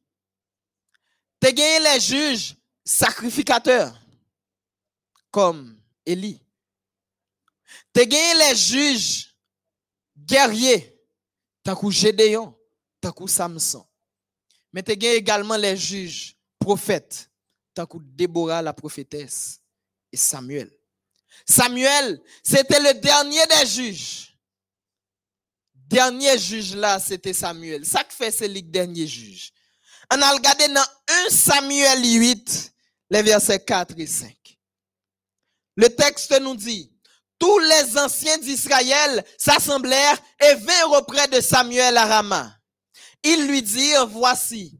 [1.41, 3.99] Tu as gagné les juges sacrificateurs,
[5.31, 6.41] comme Élie.
[7.93, 9.35] Tu gagné les juges
[10.15, 10.95] guerrier,
[11.63, 12.55] tant que Gédéon,
[13.01, 13.85] tant que Samson.
[14.73, 17.29] Mais tu as également les juges, prophètes,
[17.73, 19.59] tant que Déborah la prophétesse
[20.11, 20.71] et Samuel.
[21.45, 24.26] Samuel, c'était le dernier des juges.
[25.87, 27.85] Dernier juge là, c'était Samuel.
[27.85, 29.53] Ça que fait, c'est le dernier juge.
[30.13, 30.85] On a regardé dans
[31.27, 32.73] 1 Samuel 8,
[33.09, 34.35] les versets 4 et 5.
[35.77, 36.91] Le texte nous dit,
[37.39, 42.53] tous les anciens d'Israël s'assemblèrent et vinrent auprès de Samuel à Rama.
[43.23, 44.77] Ils lui dirent, voici,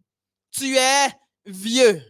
[0.51, 1.07] tu es
[1.45, 2.01] vieux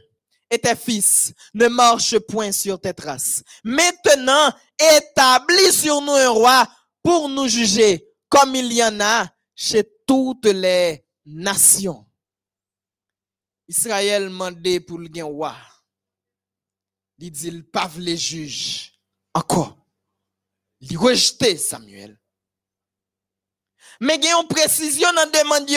[0.49, 3.43] et tes fils ne marchent point sur tes traces.
[3.63, 6.67] Maintenant, établis sur nous un roi
[7.03, 12.05] pour nous juger, comme il y en a chez toutes les nations.
[13.67, 15.55] Israël mandé pour le roi.
[17.19, 18.93] Il dit, il pas les juges.
[19.33, 19.77] Encore
[20.81, 22.17] il rejeté Samuel.
[23.99, 25.69] Mais il y a une précision dans la demande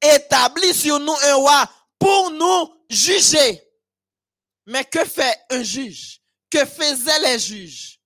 [0.00, 3.62] établi sur nous un roi pour nous juger.
[4.66, 6.22] Mais que fait un juge?
[6.50, 8.00] Que faisaient les juges?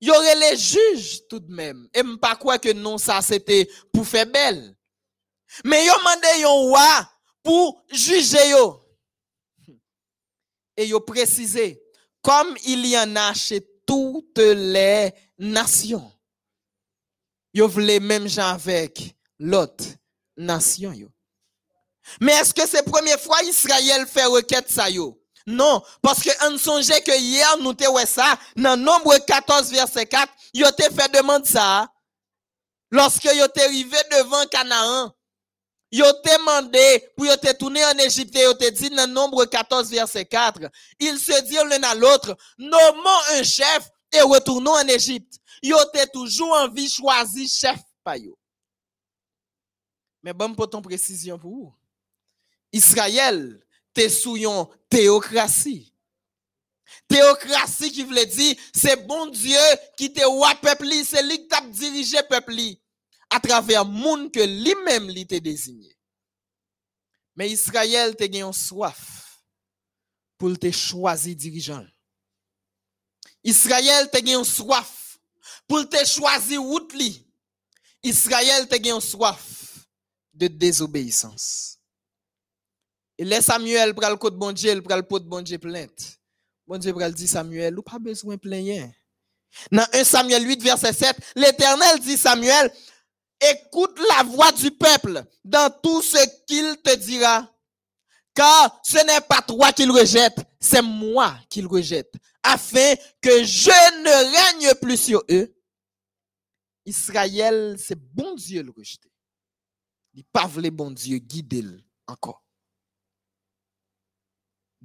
[0.00, 1.88] Y aurait les juges tout de même.
[1.94, 4.76] Et pas quoi que non, ça c'était pour faire belle.
[5.64, 7.10] Mais yo mandé yon roi
[7.42, 8.82] pour juger yo.
[10.76, 11.82] Et yo précisé,
[12.20, 16.12] comme il y en a chez toutes les nations.
[17.54, 19.84] Yo voulait même gens avec l'autre
[20.36, 21.08] nation yo.
[22.20, 25.18] Mais est-ce que c'est la première fois Israël fait requête ça yo?
[25.46, 30.32] Non, parce que on songeait que hier nous te ça, dans nombre 14 verset 4,
[30.52, 31.88] yo te fait demande ça.
[32.90, 35.12] Lorsque yo te arrivé devant Canaan,
[35.92, 39.88] yo te demandé pour yo te tourner en Égypte, yo te dit dans nombre 14
[39.88, 40.62] verset 4,
[40.98, 45.38] ils se dirent l'un à l'autre, nommons un chef et retournons en Égypte.
[45.62, 48.16] Yo te toujours envie choisir chef pa.
[50.24, 51.74] Mais bon pour ton précision pour vous.
[52.72, 53.64] Israël
[53.96, 55.94] te sous une théocratie.
[57.08, 59.58] Théocratie qui veut dire, c'est bon Dieu
[59.96, 62.60] qui te roi peuple, c'est lui qui t'a dirigé peuple
[63.30, 65.96] à travers monde que lui-même lui t'a désigné.
[67.34, 69.42] Mais Israël te gagné soif
[70.36, 71.86] pour te choisir dirigeant.
[73.42, 75.18] Israël te gagné soif
[75.66, 76.92] pour te choisir route.
[78.02, 79.86] Israël te gagné soif
[80.34, 81.75] de désobéissance.
[83.18, 86.20] Laisse Samuel pral code bon Dieu, pral pot bon Dieu plainte.
[86.66, 88.92] Bon Dieu pral dit Samuel, ou pas besoin plaindre.
[89.72, 92.70] Dans 1 Samuel 8 verset 7, l'Éternel dit Samuel,
[93.40, 97.50] écoute la voix du peuple dans tout ce qu'il te dira.
[98.34, 102.12] Car ce n'est pas toi qu'il rejette, c'est moi qu'il rejette,
[102.42, 105.54] afin que je ne règne plus sur eux.
[106.84, 109.10] Israël, c'est bon Dieu le rejeter.
[110.12, 111.64] Il pas bon Dieu guider
[112.06, 112.45] encore.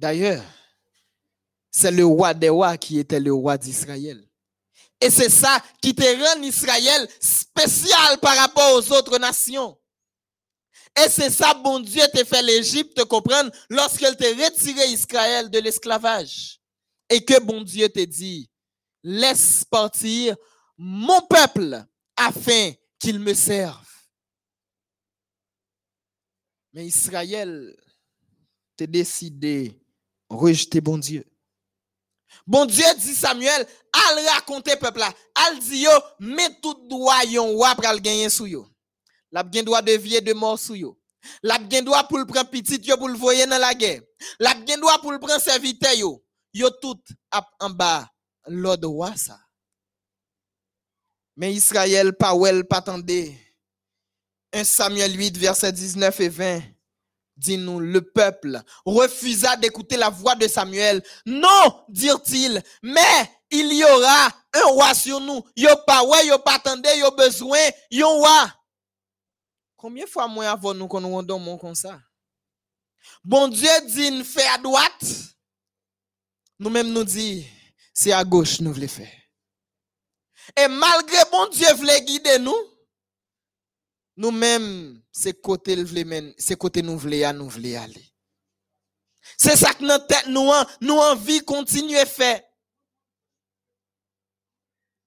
[0.02, 0.42] D'ailleurs,
[1.70, 4.28] c'est le roi des rois qui était le roi d'Israël.
[5.00, 9.78] Et c'est ça qui te rend Israël spécial par rapport aux autres nations.
[10.98, 16.60] Et c'est ça, bon Dieu, te fait l'Égypte comprendre lorsqu'elle te retiré Israël de l'esclavage.
[17.08, 18.50] Et que bon Dieu te dit,
[19.04, 20.34] laisse partir
[20.76, 21.80] mon peuple
[22.16, 23.86] afin qu'il me serve.
[26.72, 27.76] Mais Israël
[28.76, 29.81] te décidé
[30.38, 31.24] rejeter bon Dieu.
[32.46, 35.12] Bon Dieu dit Samuel, al raconter peuple là,
[35.46, 38.66] al dit yo, met tout droit yon roi pral gagner sou yo.
[39.32, 40.96] La gen droit de vie de mort sou yo.
[41.42, 44.02] La gen droit pour le prendre petit yo pour le voyer dans la guerre.
[44.40, 46.24] La gen droit pour le prendre serviteur yo.
[46.52, 48.08] Yo tout ap en bas
[48.46, 49.38] l'ordre ça.
[51.36, 53.38] Mais Israël pas wel pas tendé.
[54.52, 56.62] 1 Samuel 8 verset 19 et 20
[57.36, 61.02] dit-nous, le peuple refusa d'écouter la voix de Samuel.
[61.26, 65.42] Non, dirent-ils, mais il y aura un roi sur nous.
[65.56, 68.52] Yo pas ouais, yo pas attendé, yo besoin, yo roi.
[69.76, 72.00] Combien de fois moins avant nous qu'on nous rendons comme ça?
[73.24, 75.04] Bon Dieu dit, fait à droite.
[76.58, 77.46] Nous-mêmes nous dit,
[77.92, 79.10] c'est à gauche nous voulons faire.
[80.56, 82.54] Et malgré bon Dieu voulait guider nous,
[84.16, 88.12] nous-mêmes, c'est côté nous voulons nous voulons aller.
[89.36, 90.50] C'est ça que notre tête nous
[90.80, 92.42] nous envie continuer faire.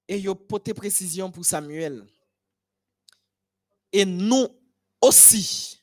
[0.07, 2.05] Et yo pote précision pour Samuel.
[3.91, 4.47] Et nous
[5.01, 5.81] aussi,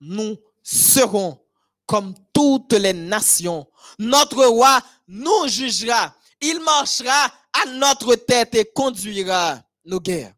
[0.00, 1.38] nous serons
[1.86, 3.66] comme toutes les nations.
[3.98, 6.14] Notre roi nous jugera.
[6.40, 10.34] Il marchera à notre tête et conduira nos guerres.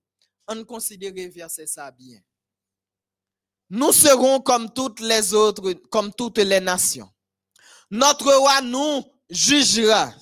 [0.49, 2.21] On considère verset ça bien.
[3.71, 7.11] Nous serons comme toutes les autres, comme toutes les nations.
[7.91, 10.13] Notre roi nous jugera.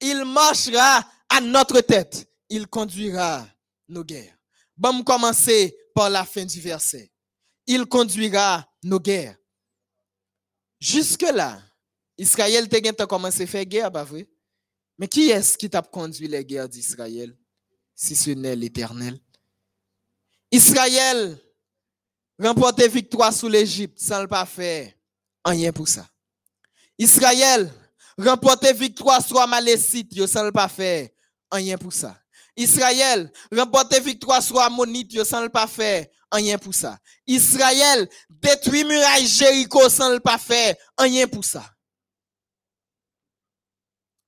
[0.00, 2.30] Il marchera à notre tête.
[2.48, 3.46] Il conduira
[3.88, 4.36] nos guerres.
[4.76, 7.10] Bon, commencer par la fin du verset.
[7.66, 9.36] Il conduira nos guerres.
[10.80, 11.60] Jusque-là,
[12.16, 14.28] Israël a commencé à faire guerre, pas vrai?
[14.96, 17.36] Mais qui est-ce qui t'a conduit les guerres d'Israël,
[17.94, 19.20] si ce n'est l'Éternel?
[20.50, 21.38] Israël
[22.38, 24.92] remporter victoire sous l'Égypte sans le pas faire
[25.44, 26.08] rien pour ça.
[26.98, 27.72] Israël
[28.16, 31.08] remporter victoire sur Amalécite sans le pas faire
[31.50, 32.18] rien pour ça.
[32.56, 36.98] Israël remporter victoire sur Ammonite sans le pas faire rien pour ça.
[37.26, 41.64] Israël détruit muraille Jéricho sans le pas faire rien pour ça.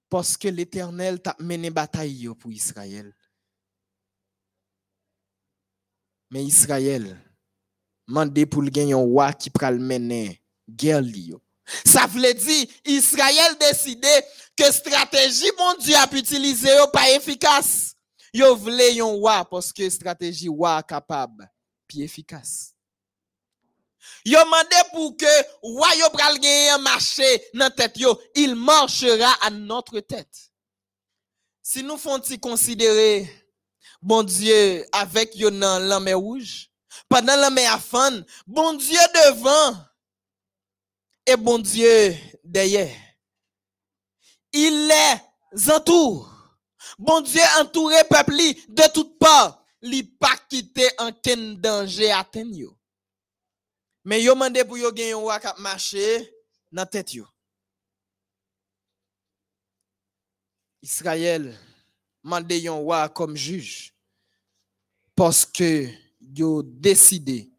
[0.08, 3.14] Parce que l'Éternel t'a mené bataille pour Israël.
[6.30, 7.20] Mais Israël
[8.06, 11.02] mandé pour le gagner un roi qui pral mener guerre
[11.84, 14.08] Ça veut dire Israël décidé
[14.56, 17.94] que stratégie mon Dieu a utilisé pas efficace.
[18.32, 21.50] Yo vle yon roi parce que stratégie roi capable
[21.88, 22.74] puis efficace.
[24.24, 25.26] Yo mandé pour que
[25.62, 30.52] roi yo pral gagner un marché dans tête yo, il marchera à notre tête.
[31.62, 33.28] Si nous font considérer
[34.00, 36.70] bon Dieu avec yo dans mer rouge,
[37.08, 39.76] pendant la mer afan, bon Dieu devant
[41.26, 42.96] et bon Dieu derrière.
[44.52, 46.28] Il les entoure.
[46.98, 48.32] Bon Dieu entouré peuple
[48.68, 52.50] de toutes parts, li pas quitté en ken danger atteint.
[54.04, 55.40] Mais yo mandé pour yo gen yon roi
[56.90, 57.16] tête.
[60.82, 61.58] Israël
[62.22, 63.94] mandé yon roi comme juge
[65.14, 65.88] parce que
[66.20, 67.50] yo décidé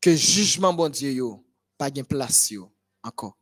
[0.00, 1.44] que jugement bon Dieu yo
[1.76, 2.72] pas gen place yo
[3.02, 3.36] encore.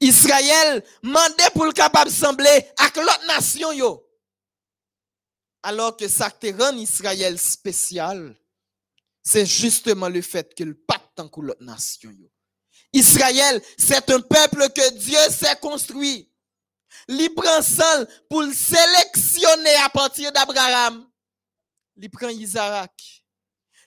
[0.00, 4.02] Israël mandé pour le capable sembler avec l'autre nation.
[5.62, 8.36] Alors que ça te rend Israël spécial,
[9.22, 12.12] c'est justement le fait qu'il pas tant que l'autre nation.
[12.92, 16.30] Israël, c'est un peuple que Dieu s'est construit.
[17.08, 21.08] Il prend seul pour le sélectionner à partir d'Abraham.
[21.96, 23.24] Il prend Isaac.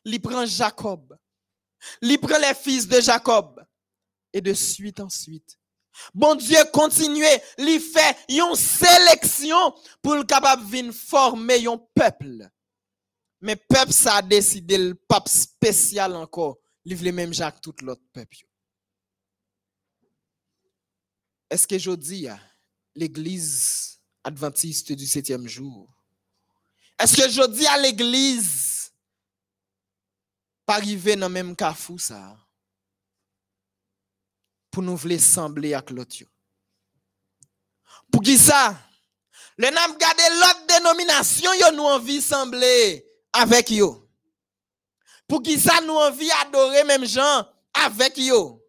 [0.05, 1.18] Il prend Jacob.
[2.01, 3.66] Il prend les fils de Jacob.
[4.34, 5.58] Et de suite en suite.
[6.14, 7.24] Bon Dieu continue,
[7.58, 12.49] il fait une sélection pour le capable venir former un peuple.
[13.41, 18.03] Mais peuple ça a décidé le pape spécial encore, livre le même Jacques tout l'autre
[18.14, 18.38] peuple.
[21.49, 22.28] Est-ce que je dis
[22.98, 25.88] l'église adventiste du septième jour?
[27.00, 28.91] Est-ce que je dis à l'église
[30.66, 32.36] pas arriver dans le même carrefour ça?
[34.72, 36.18] Pour nous voulons sembler avec l'autre.
[38.12, 38.76] Pour qui ça?
[39.58, 44.10] Le nam gade l'autre dénomination, yo nous envie sembler avec yo.
[45.28, 48.64] Pour qui ça nous envie adorer même gens avec yo?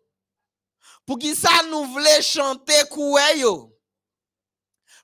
[1.06, 3.77] Pour qui ça nous voulons chanter koué yo?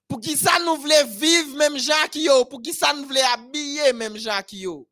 [0.07, 1.77] Pour qui ça nous voulons vivre même
[2.11, 2.45] qui yo?
[2.45, 4.89] Pour qui ça nous voulons habiller même qui yo?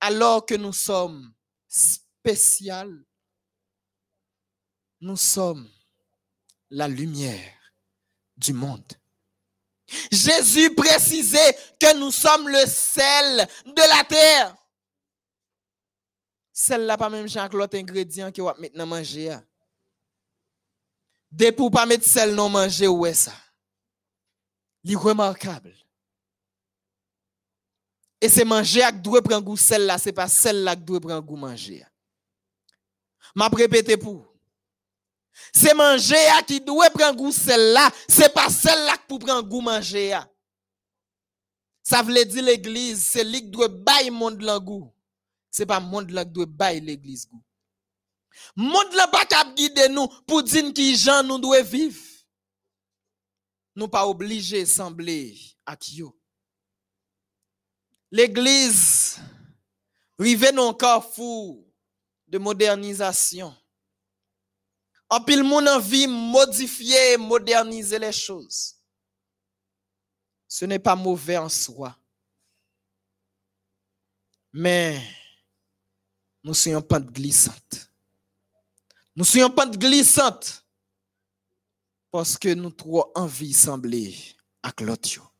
[0.00, 1.32] Alors que nous sommes
[1.66, 3.04] spécial.
[5.00, 5.70] Nous sommes
[6.70, 7.58] la lumière
[8.36, 8.92] du monde.
[10.10, 14.56] Jésus précisait que nous sommes le sel de la terre.
[16.52, 19.36] Sel là pas même chaque l'autre ingrédient que va maintenant manger.
[21.30, 23.34] Dès pour pas mettre sel non manger ouais ça?
[24.84, 25.74] Il remarquable.
[28.20, 31.00] Et c'est manger qui doit prendre goût sel là, c'est pas sel là qui doit
[31.00, 31.84] prendre goût manger.
[33.34, 34.26] M'a répété pour.
[35.52, 36.16] C'est manger
[36.46, 40.18] qui doit prendre goût celle-là, c'est pas celle-là pour prendre goût manger.
[41.82, 44.90] Ça veut dire l'église, c'est lui qui doit bailler monde le goût.
[45.50, 47.42] C'est pas monde qui doit bailler l'église goût.
[48.56, 49.24] Monde là pas
[49.54, 52.00] guider nous pour dire qui gens nous doit vivre.
[53.76, 56.16] Nous pas obligés sembler à yo.
[58.10, 59.18] L'église
[60.18, 61.64] rive non carrefour
[62.28, 63.54] de modernisation.
[65.08, 68.76] En pile mon envie modifier, moderniser les choses.
[70.46, 71.96] Ce n'est pas mauvais en soi.
[74.52, 75.02] Mais
[76.44, 77.90] nous sommes en pente glissante.
[79.16, 80.63] Nous sommes en pente glissante
[82.14, 84.14] parce que nous trop envie sembler
[84.62, 85.34] à l'autre.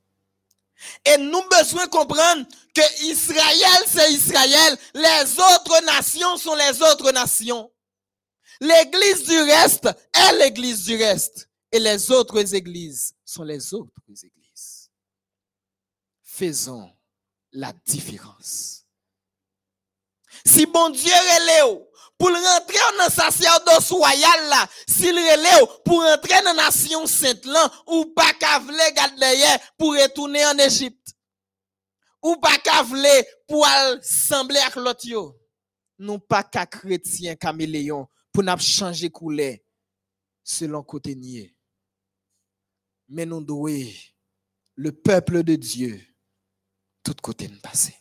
[1.04, 2.44] Et nous besoin comprendre
[2.74, 4.76] que Israël, c'est Israël.
[4.92, 7.70] Les autres nations sont les autres nations.
[8.60, 11.48] L'église du reste est l'église du reste.
[11.70, 14.90] Et les autres églises sont les autres églises.
[16.24, 16.90] Faisons
[17.52, 18.84] la différence.
[20.44, 21.46] Si bon Dieu est
[22.24, 28.06] pour rentrer dans sacerdoce royal s'il est pour rentrer dans la nation sainte là, ou
[28.06, 31.12] pas garder pour retourner en Égypte.
[32.22, 35.36] Ou pas qu'avler pour assembler avec l'autre
[35.98, 39.56] Non pas qu'à chrétien caméléon pour nous changer couleur
[40.42, 41.54] selon côté nier.
[43.06, 43.92] Mais nous devons
[44.76, 46.00] le peuple de Dieu
[47.02, 47.94] tout côté de passer.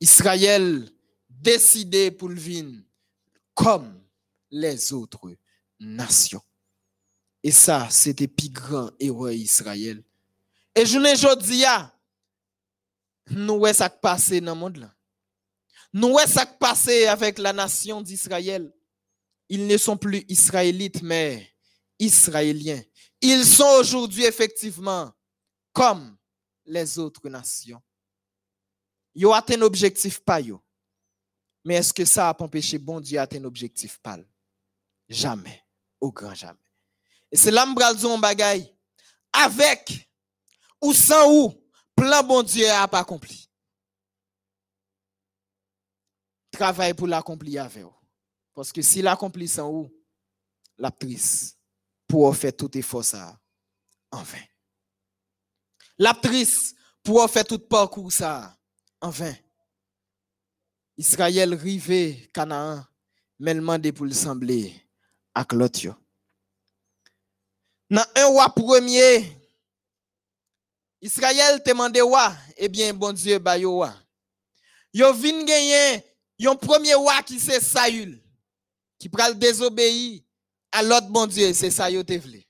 [0.00, 0.86] Israël
[1.30, 2.82] décidé pour le vin
[3.62, 4.02] comme
[4.50, 5.36] les autres
[5.78, 6.42] nations.
[7.42, 10.02] Et ça, c'était plus grand héros Israël.
[10.74, 11.64] Et je ne dis
[13.30, 14.94] nous voyons ça qui passe dans le monde là?
[15.92, 18.72] Nous voyons ça qui passe avec la nation d'Israël?
[19.48, 21.48] Ils ne sont plus israélites, mais
[21.98, 22.82] israéliens.
[23.20, 25.12] Ils sont aujourd'hui effectivement
[25.72, 26.16] comme
[26.64, 27.82] les autres nations.
[29.14, 30.62] Yo atteint objectif pas yo.
[31.64, 34.18] Mais est-ce que ça a empêché bon Dieu atteindre objectif pas?
[35.08, 35.62] Jamais.
[36.00, 36.58] Au grand jamais.
[37.30, 38.74] Et c'est là que bagaille.
[39.32, 40.10] Avec
[40.80, 43.48] ou sans ou, plan bon Dieu a pas accompli.
[46.50, 47.94] Travail pour l'accomplir avec vous.
[48.54, 49.92] Parce que s'il accomplit sans ou,
[50.78, 51.58] la triste
[52.08, 53.38] pour faire tout effort ça
[54.10, 54.42] en vain.
[55.98, 58.56] L'actrice pour faire tout parcours ça
[59.00, 59.34] en vain.
[61.00, 62.84] Israël rivé Canaan,
[63.38, 64.74] mais demandé pour le sembler
[65.34, 65.98] à l'autre.
[67.88, 69.24] Dans un roi premier,
[71.00, 73.94] Israël te demandé roi, eh bien, bon Dieu, ba yo roi.
[74.92, 75.46] Yo vin
[76.38, 78.22] yon premier roi qui c'est Saül,
[78.98, 80.20] qui pral désobéir
[80.70, 82.44] à l'autre bon Dieu, c'est ça yo te vle.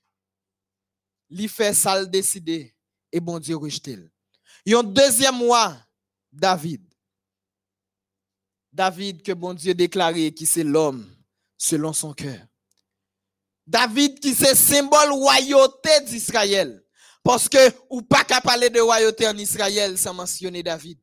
[1.29, 2.75] Li fait ça décider
[3.13, 3.97] et bon Dieu rejeté.
[4.65, 5.73] Yon deuxième roi,
[6.33, 6.90] David.
[8.71, 11.05] David que bon Dieu déclaré qui c'est l'homme
[11.57, 12.39] selon son cœur.
[13.67, 16.83] David qui c'est symbole royauté d'Israël.
[17.23, 17.57] Parce que
[17.89, 20.99] ou pas qu'à parler de royauté en Israël sans mentionner David.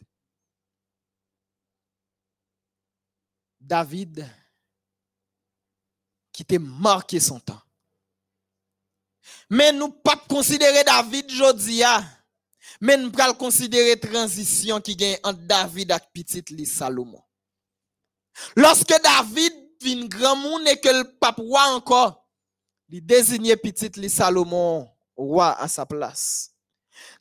[3.60, 4.28] David
[6.32, 7.60] qui t'a marqué son temps.
[9.50, 12.02] Mais nous pas considérer David Jodia,
[12.80, 17.22] mais nous pas considérer transition qui gagne entre David et petit Salomon.
[18.56, 22.26] Lorsque David vient grand monde et que le pape roi encore,
[22.88, 26.50] il désigne petit Salomon roi à sa place.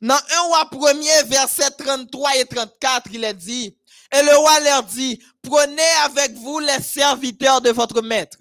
[0.00, 3.76] Dans 1 roi premier, verset 33 et 34, il est dit,
[4.12, 8.38] et le roi leur dit, prenez avec vous les serviteurs de votre maître.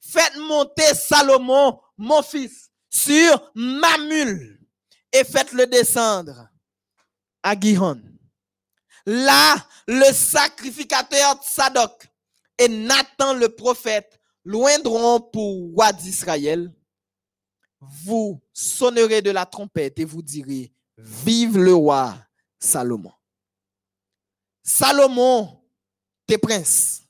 [0.00, 4.58] Faites monter Salomon, mon fils, sur ma mule
[5.12, 6.48] et faites-le descendre
[7.42, 8.00] à Gihon.
[9.06, 9.56] Là,
[9.86, 12.09] le sacrificateur Sadok
[12.60, 16.70] et Nathan le prophète loindront pour roi d'Israël.
[17.80, 22.14] Vous sonnerez de la trompette et vous direz, vive le roi
[22.58, 23.12] Salomon.
[24.62, 25.62] Salomon,
[26.26, 27.02] t'es prince.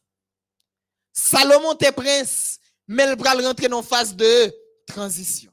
[1.13, 4.55] Salomon, t'es prince, mais le bras rentrer dans phase de
[4.87, 5.53] transition.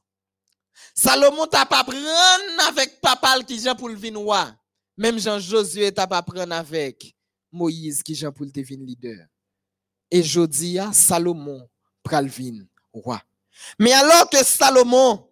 [0.94, 4.56] Salomon t'a pas prendre avec papa qui vient pour le vin.
[4.96, 7.16] Même Jean Josué t'a pas prendre avec
[7.52, 9.26] Moïse qui vient pour le devin leader.
[10.10, 11.68] Et Jodia, Salomon
[12.04, 13.22] pral vin roi.
[13.80, 15.28] Mais alors que Salomon,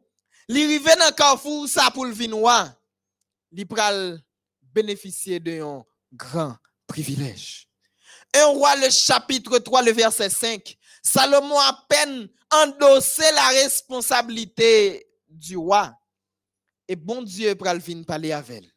[0.49, 2.69] li rive dans carrefour ça pour le vin roi,
[3.51, 4.21] li pral
[4.73, 6.57] d'un grand
[6.88, 7.69] privilège.
[8.34, 15.55] Un roi, le chapitre 3, le verset 5, Salomon a peine endossé la responsabilité du
[15.55, 15.97] roi.
[16.88, 18.71] Et bon Dieu pral vin parler avec elle.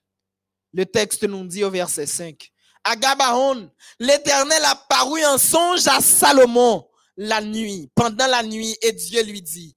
[0.72, 2.52] Le texte nous dit au verset 5,
[2.88, 8.92] à Gabaon, l'Éternel a paru en songe à Salomon la nuit, pendant la nuit, et
[8.92, 9.76] Dieu lui dit,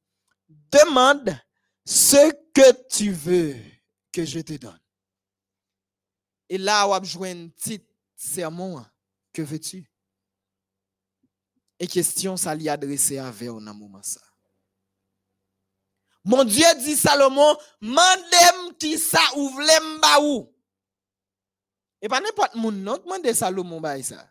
[0.72, 1.36] demande
[1.86, 3.56] ce que tu veux
[4.12, 4.80] que je te donne.
[6.48, 7.84] Et là, on a besoin un petit
[8.16, 8.86] sermon.
[9.34, 9.90] Que veux-tu?
[11.80, 13.56] Et question, ça lui à vers
[14.04, 14.22] ça.
[16.24, 19.62] Mon Dieu dit Salomon, mandem qui ça ouvre
[20.22, 20.54] ou.
[22.02, 24.28] Et pas n'importe mon nom, demande Salomon bah ça.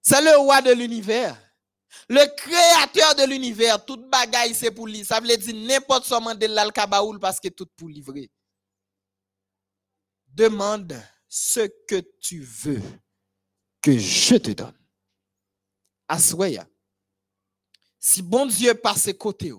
[0.00, 1.36] C'est le roi de l'univers.
[2.08, 5.04] Le créateur de l'univers, toute bagaille c'est pour lui.
[5.04, 8.30] Ça veut dire n'importe comment de l'alkabaoul parce que tout pour livrer.
[10.28, 10.96] Demande
[11.28, 12.82] ce que tu veux
[13.82, 14.76] que je te donne.
[16.08, 16.66] Assoya.
[17.98, 19.52] Si bon Dieu passe côté,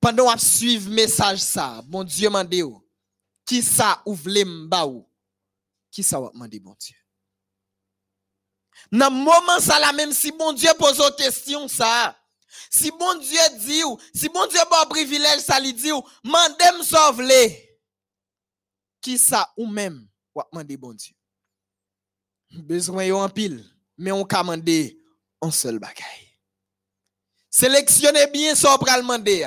[0.00, 2.62] pendant à suivre message ça, bon Dieu m'a dit,
[3.52, 5.06] qui ça ouvre m'baou,
[5.90, 6.96] qui ça va demander bon Dieu?
[8.90, 12.18] Dans moment ça là, même si bon Dieu pose une question ça,
[12.70, 13.82] si bon Dieu dit,
[14.14, 15.90] si bon Dieu bon privilège ça lui dit,
[16.24, 17.20] mandem sauve
[19.02, 21.14] qui ça ou même, ou demander bon Dieu?
[22.52, 23.62] Besoin yon en pile,
[23.98, 24.98] mais on ka demander
[25.42, 26.38] un seul bagaille.
[27.50, 29.46] Sélectionnez bien ça pour demander.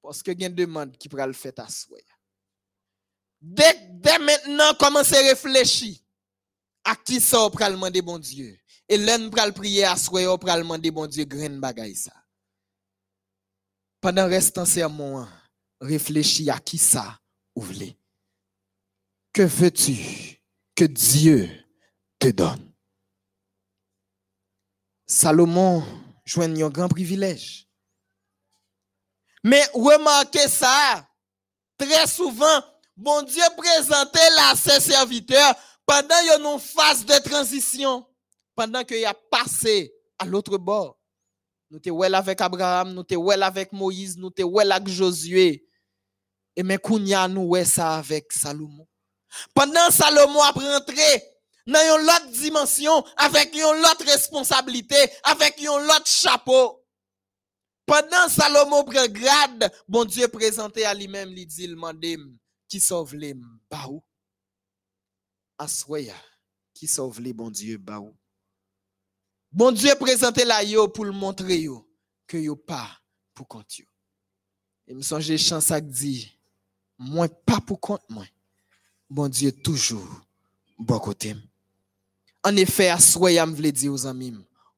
[0.00, 1.98] Parce que il y a une demande qui pourra le faire à soi.
[3.46, 5.98] Dès, dès maintenant, commencez à réfléchir
[6.82, 8.58] à qui ça pour demander bon Dieu.
[8.88, 12.14] Et l'un pour prier à soi pour demander bon Dieu grain bagaille ça.
[14.00, 15.28] Pendant restant sermon,
[15.78, 17.20] réfléchis à qui ça
[17.54, 17.98] ou voulez.
[19.30, 20.40] Que veux-tu
[20.74, 21.50] que Dieu
[22.18, 22.72] te donne?
[25.06, 25.84] Salomon
[26.24, 27.68] joigne un grand privilège.
[29.42, 31.06] Mais remarquez ça,
[31.76, 32.62] très souvent,
[32.96, 35.54] bon Dieu présentait là ses serviteurs
[35.86, 38.06] pendant une phase de transition,
[38.54, 40.98] pendant qu'il a passé à l'autre bord.
[41.70, 45.66] Nous étions well avec Abraham, nous étions well avec Moïse, nous étions well avec Josué.
[46.56, 48.86] Et mais Kounia nous ouais ça avec Salomon.
[49.54, 51.22] Pendant Salomon a rentré
[51.66, 56.84] dans une autre dimension, avec une autre responsabilité, avec un autre chapeau.
[57.86, 61.76] Pendant Salomon prend grade, bon Dieu présenté à lui-même, lui dit, il
[62.68, 63.34] qui sauve les
[63.70, 64.02] baou.
[65.58, 66.16] Aswaya,
[66.72, 68.14] qui sauve les bon Dieu baou.
[69.52, 71.88] Bon Dieu présenté là yo pour le montrer yo
[72.26, 73.00] que yo pas
[73.32, 73.86] pour compte yo.
[74.86, 76.36] Et me songe chant ça dit,
[76.98, 78.26] moi pas pour compte moi.
[79.08, 80.24] Bon Dieu toujours
[80.78, 81.36] bon côté.
[82.42, 84.34] En effet, aswaya me vle dire aux amis,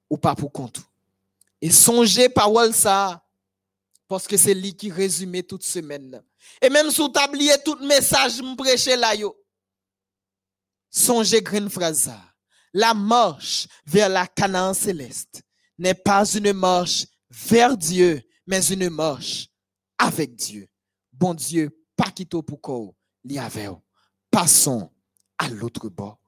[0.09, 0.81] ou pas pour compte.
[1.61, 3.27] Et songez parole ça,
[4.07, 6.23] parce que c'est lui qui résume toute semaine.
[6.61, 9.37] Et même sous tablier tout message me prêcher là yo.
[10.91, 11.71] Songez grande.
[12.73, 15.43] La marche vers la Canaan céleste
[15.79, 19.49] n'est pas une marche vers Dieu, mais une marche
[19.99, 20.69] avec Dieu.
[21.13, 22.93] Bon Dieu, pas quitter pour quoi,
[23.25, 23.71] li avec
[24.31, 24.91] Passons
[25.39, 26.19] à l'autre bord.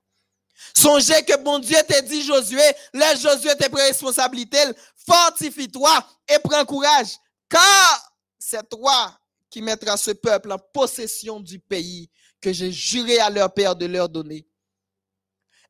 [0.74, 2.62] Songez que bon Dieu t'a dit Josué,
[2.92, 4.58] là Josué te pris responsabilité,
[5.06, 7.16] fortifie-toi et prends courage,
[7.48, 9.16] car c'est toi
[9.50, 12.10] qui mettras ce peuple en possession du pays
[12.40, 14.46] que j'ai juré à leur père de leur donner.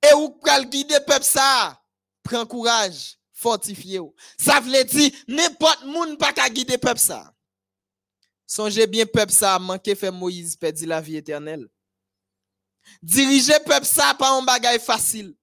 [0.02, 1.80] Et où pral guider peuple ça?
[2.22, 4.14] Prends courage, fortifiez-vous.
[4.38, 7.34] Ça veut dire, n'importe monde pas qu'à guider peuple ça.
[8.46, 11.68] Songez bien peuple ça, manqué fait Moïse perdit la vie éternelle.
[13.02, 15.34] Diriger peuple ça pas un bagage facile.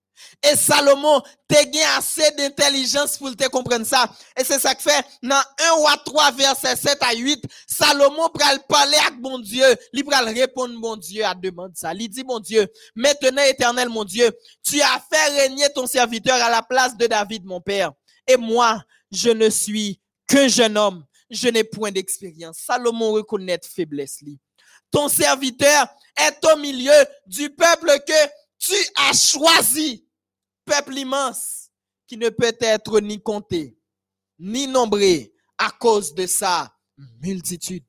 [0.44, 4.10] Et Salomon te gain assez d'intelligence pour te comprendre ça.
[4.38, 5.42] Et c'est ça que fait dans 1
[5.80, 10.78] ou 3 verset 7 à 8, Salomon pral parler avec mon Dieu, il pral répondre
[10.80, 11.94] mon Dieu à demande ça.
[11.94, 14.32] Il dit mon Dieu, maintenant éternel mon Dieu,
[14.64, 17.92] tu as fait régner ton serviteur à la place de David mon père.
[18.28, 18.82] Et moi,
[19.12, 22.60] je ne suis qu'un jeune homme, je n'ai point d'expérience.
[22.66, 24.24] Salomon reconnaît faiblesse
[24.92, 25.88] Ton serviteur
[26.18, 26.94] est au milieu
[27.28, 28.30] du peuple que
[28.60, 30.05] tu as choisi,
[30.66, 31.70] peuple immense,
[32.08, 33.78] qui ne peut être ni compté,
[34.40, 36.76] ni nombré à cause de sa
[37.22, 37.86] multitude.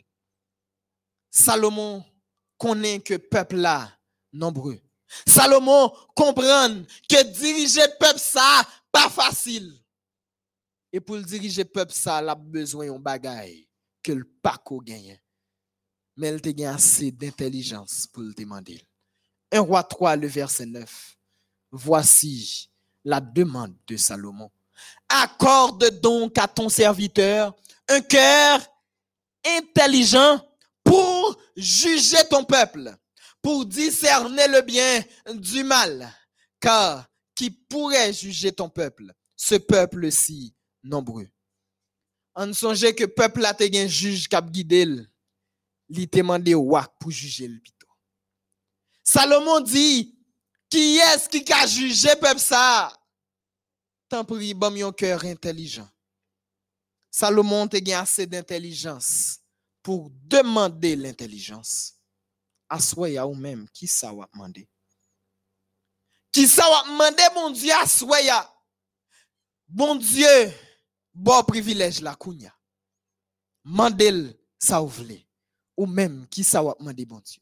[1.31, 2.05] Salomon
[2.57, 3.93] connaît que peuple là
[4.33, 4.81] nombreux.
[5.27, 9.79] Salomon comprend que diriger peuple ça pas facile.
[10.93, 13.67] Et pour diriger peuple ça, a besoin d'un bagage
[14.03, 15.21] que le paco gagne.
[16.17, 18.81] Mais il a assez d'intelligence pour le demander.
[19.53, 21.16] 1 roi 3, le verset 9.
[21.71, 22.71] Voici
[23.05, 24.51] la demande de Salomon.
[25.09, 27.55] Accorde donc à ton serviteur
[27.89, 28.61] un cœur
[29.45, 30.45] intelligent
[30.83, 32.95] pour juger ton peuple,
[33.41, 36.13] pour discerner le bien du mal.
[36.61, 41.29] Car qui pourrait juger ton peuple, ce peuple-ci nombreux?
[42.35, 44.87] On songeait que peuple a un juge qui a guidé,
[45.89, 47.61] il demandé pour juger le
[49.03, 50.16] Salomon dit,
[50.69, 52.93] qui est-ce qui a jugé peuple ça?
[54.09, 55.89] Tant pis, bon, cœur intelligent.
[57.11, 59.39] Salomon a assez d'intelligence
[59.83, 61.95] pour demander l'intelligence.
[62.69, 64.69] À soi ou même, qui ça va demander?
[66.33, 68.19] Qui ça va demander, mon Dieu, à soi
[69.69, 70.53] Bon Dieu,
[71.15, 72.55] bon privilège la kounya.
[73.65, 74.91] Mandel ça ou
[75.77, 77.41] Ou même, qui ça va demander, bon Dieu?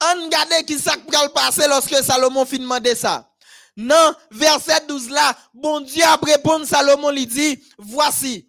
[0.00, 3.28] On regarde qui ça le passer lorsque Salomon fin demander ça.
[3.76, 8.48] Non, verset 12 là, bon Dieu a répondu Salomon lui dit, voici,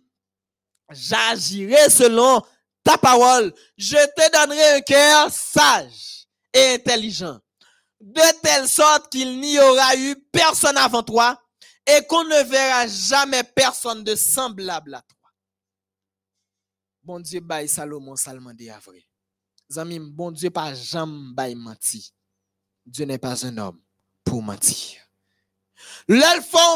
[0.90, 2.42] j'agirai selon
[2.84, 3.54] ta parole.
[3.78, 7.40] Je te donnerai un cœur sage et intelligent,
[8.00, 11.40] de telle sorte qu'il n'y aura eu personne avant toi
[11.86, 15.30] et qu'on ne verra jamais personne de semblable à toi.
[17.04, 19.09] Bon Dieu baille Salomon Salomon dit à vrai.
[19.72, 22.14] Zami, bon Dieu pas jamais menti.
[22.86, 23.80] Dieu n'est pas un homme
[24.24, 25.00] pour mentir.
[26.08, 26.24] Une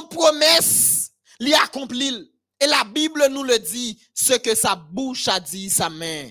[0.09, 2.31] promesse, l'y accomplit.
[2.59, 6.29] Et la Bible nous le dit, ce que sa bouche a dit, sa main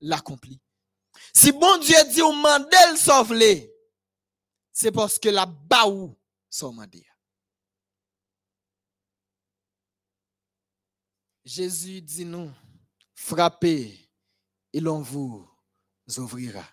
[0.00, 0.60] l'accomplit.
[1.34, 3.34] Si bon Dieu dit au mandel sauve
[4.72, 6.16] c'est parce que la baou
[6.48, 7.06] son mandé.
[11.44, 12.50] Jésus dit nous,
[13.14, 14.08] frappez
[14.72, 15.49] et l'on vous
[16.18, 16.64] ouvrira.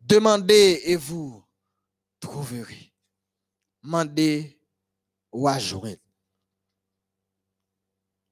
[0.00, 1.42] Demandez et vous
[2.20, 2.92] trouverez.
[3.82, 4.58] Mandez
[5.32, 5.98] ou joindre.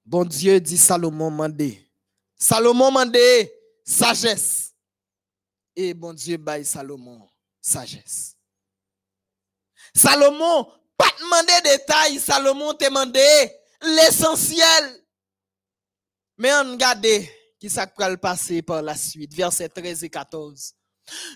[0.04, 1.86] Bon Dieu dit Salomon mandez.
[2.36, 3.52] Salomon mandez
[3.84, 4.74] sagesse.
[5.76, 7.28] Et bon Dieu baille Salomon
[7.60, 8.36] sagesse.
[9.94, 13.52] Salomon, pas demandé détails, Salomon te demandé
[13.82, 15.04] l'essentiel.
[16.38, 17.06] Mais on regarde
[17.62, 20.74] qui ça va le passer par la suite, verset 13 et 14.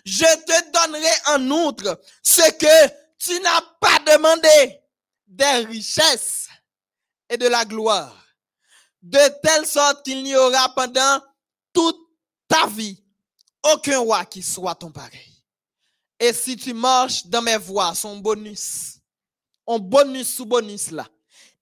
[0.04, 4.80] Je te donnerai en outre ce que tu n'as pas demandé,
[5.24, 6.48] des richesses
[7.28, 8.26] et de la gloire,
[9.00, 11.22] de telle sorte qu'il n'y aura pendant
[11.72, 12.00] toute
[12.48, 13.00] ta vie
[13.62, 15.44] aucun roi qui soit ton pareil.
[16.18, 18.98] Et si tu marches dans mes voies, son bonus,
[19.64, 21.06] un bonus sous bonus là.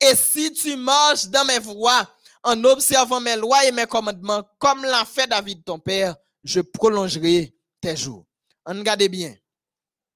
[0.00, 2.08] Et si tu marches dans mes voies,
[2.44, 6.14] en observant mes lois et mes commandements, comme l'a fait David ton père,
[6.44, 8.26] je prolongerai tes jours.
[8.66, 9.34] On regarde bien.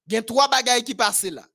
[0.07, 1.45] Il y a trois bagailles qui passent là.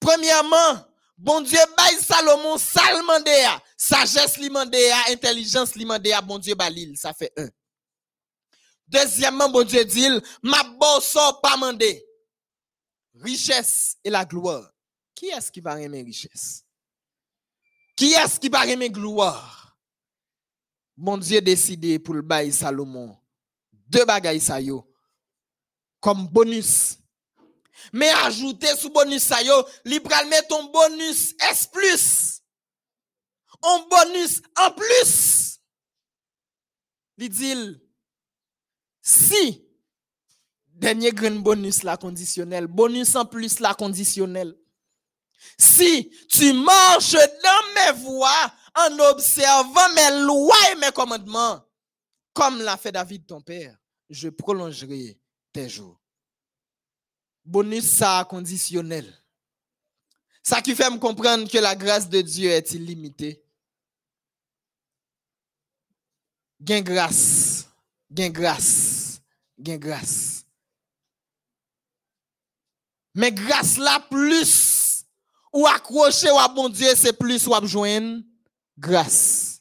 [0.00, 0.86] Premièrement,
[1.16, 7.48] bon Dieu baille Salomon salmandéa, sagesse limandéa, intelligence limandéa, bon Dieu balil, ça fait un.
[8.86, 10.08] Deuxièmement, bon Dieu dit,
[10.42, 12.04] ma bosso pas mandé.
[13.20, 14.70] Richesse et la gloire.
[15.14, 16.64] Qui est-ce qui va aimer richesse?
[17.96, 19.57] Qui est-ce qui va aimer gloire?
[21.00, 23.16] Bon Dieu décidé pour le bail Salomon.
[23.86, 24.84] Deux bagailles ça yo.
[26.00, 26.98] Comme bonus.
[27.92, 29.54] Mais ajouter sous bonus ça yo,
[29.84, 32.42] li pral mettre ton bonus S.
[33.62, 35.60] Un bonus en plus.
[37.16, 37.80] Li dit
[39.00, 39.64] si
[40.66, 44.58] dernier grand bonus la conditionnel, bonus en plus la conditionnel.
[45.56, 51.64] Si tu marches dans mes voies en observant mes lois et mes commandements,
[52.32, 53.76] comme l'a fait David ton père,
[54.08, 55.18] je prolongerai
[55.52, 56.00] tes jours.
[57.44, 59.12] Bonus ça conditionnel.
[60.42, 63.42] Ça qui fait me comprendre que la grâce de Dieu est illimitée.
[66.60, 67.68] Gain grâce,
[68.10, 69.20] gain grâce,
[69.58, 70.44] gain grâce.
[73.14, 75.04] Mais grâce là plus
[75.52, 78.22] ou accrocher ou à bon Dieu, c'est plus ou à joindre
[78.78, 79.60] grâce.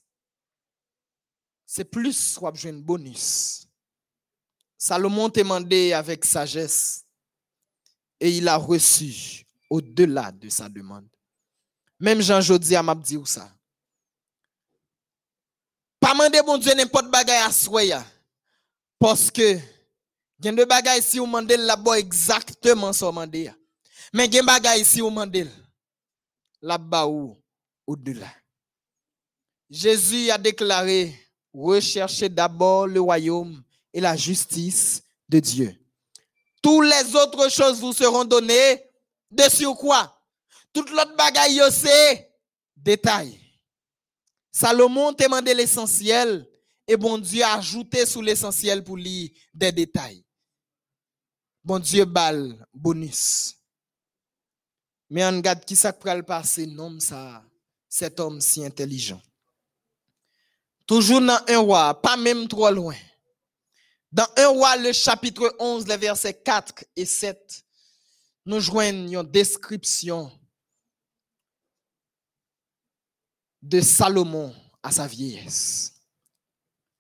[1.65, 3.67] C'est plus ou à joindre bonus.
[4.77, 7.03] Salomon demandé avec sagesse
[8.19, 11.07] et il a reçu au-delà de sa demande.
[11.99, 13.51] Même Jean Jodi a m'a dit ça.
[15.99, 18.05] Pas demander bon Dieu n'importe bagaille à soya.
[18.99, 19.57] Parce que
[20.47, 23.51] a des bagailles si vous demandez là-bas exactement ce que
[24.13, 25.47] Mais y a des bagailles si vous demandez
[26.61, 27.35] là-bas ou
[27.85, 28.31] au-delà.
[29.69, 31.13] Jésus a déclaré
[31.53, 33.63] recherchez d'abord le royaume
[33.93, 35.75] et la justice de Dieu.
[36.61, 38.83] Toutes les autres choses vous seront données
[39.31, 40.13] de sur quoi?
[40.73, 42.31] Toute l'autre bagaille, c'est
[42.75, 43.39] détail.
[44.51, 46.47] Salomon t'a demandé l'essentiel
[46.87, 50.23] et bon Dieu a ajouté sous l'essentiel pour lui des détails.
[51.63, 53.55] Bon Dieu balle bonus.
[55.09, 57.43] Mais on regarde qui ça le passer nom ça
[57.89, 59.21] cet homme si intelligent.
[60.87, 62.95] Toujours dans un roi, pas même trop loin.
[64.09, 67.65] Dans un roi, le chapitre 11, les versets 4 et 7,
[68.45, 70.31] nous joignons une description
[73.61, 75.93] de Salomon à sa vieillesse.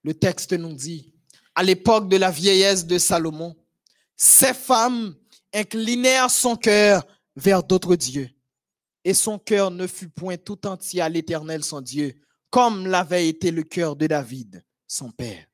[0.03, 1.13] Le texte nous dit,
[1.55, 3.55] à l'époque de la vieillesse de Salomon,
[4.17, 5.15] ces femmes
[5.53, 7.07] inclinèrent son cœur
[7.37, 8.29] vers d'autres dieux,
[9.05, 12.19] et son cœur ne fut point tout entier à l'Éternel son Dieu,
[12.57, 15.45] comme l'avait été le cœur de David, son père.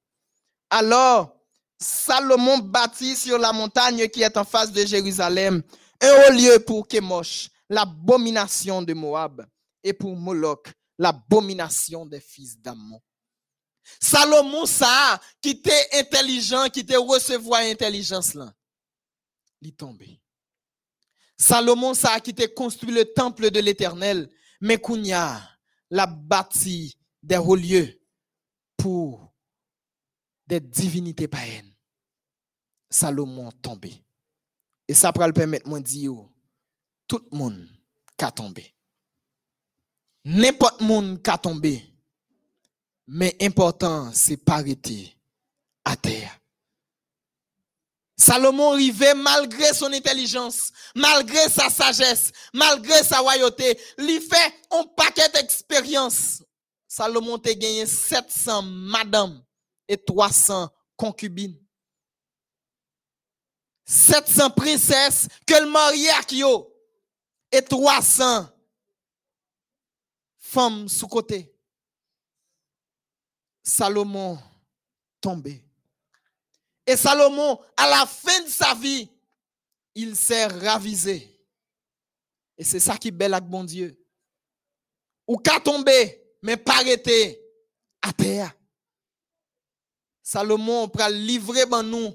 [0.70, 1.36] Alors,
[1.78, 5.62] Salomon bâtit sur la montagne qui est en face de Jérusalem
[6.00, 9.46] un haut lieu pour Kemosh, l'abomination de Moab,
[9.84, 13.02] et pour Moloch, l'abomination des fils d'Ammon.
[14.00, 18.54] Salomon, ça, qui était intelligent, qui était recevoir intelligence là,
[19.60, 20.22] il est tombé.
[21.36, 24.30] Salomon, ça, qui était construit le temple de l'éternel,
[24.62, 24.78] mais
[25.94, 28.02] l'a bâti des hauts lieux
[28.76, 29.32] pour
[30.48, 31.72] des divinités païennes.
[32.90, 34.04] Salomon tombé.
[34.88, 36.14] Et ça pourra le permettre de dire,
[37.08, 37.70] tout le monde
[38.20, 38.74] a tombé.
[40.26, 41.84] N'importe monde qui a tombé.
[43.06, 45.16] Mais important, c'est arrêter
[45.86, 46.40] à terre.
[48.24, 53.78] Salomon arrivait malgré son intelligence, malgré sa sagesse, malgré sa royauté.
[53.98, 56.42] Il fait un paquet d'expériences.
[56.88, 59.44] Salomon a gagné 700 madames
[59.90, 61.60] et 300 concubines.
[63.84, 66.74] 700 princesses que le marié Kyo
[67.52, 68.48] et 300
[70.40, 71.54] femmes sous côté.
[73.62, 74.40] Salomon
[75.20, 75.62] tombé.
[76.86, 79.10] Et Salomon, à la fin de sa vie,
[79.96, 81.30] il s'est ravisé.
[82.58, 83.98] Et c'est ça qui est belle avec bon Dieu.
[85.28, 87.42] Ou qu'à tomber, mais pas arrêter
[88.02, 88.54] à terre.
[90.22, 92.14] Salomon prend livrer ban nous.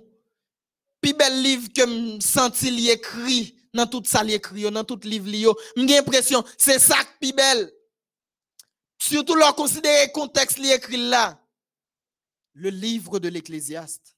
[1.00, 5.46] Puis bel livre que me senti écrit dans tout ça écrit dans tout livre li.
[5.76, 7.72] J'ai l'impression c'est ça qui belle.
[8.98, 11.40] Surtout leur considérer contexte li écrit là.
[12.54, 14.17] Le livre de l'Ecclésiaste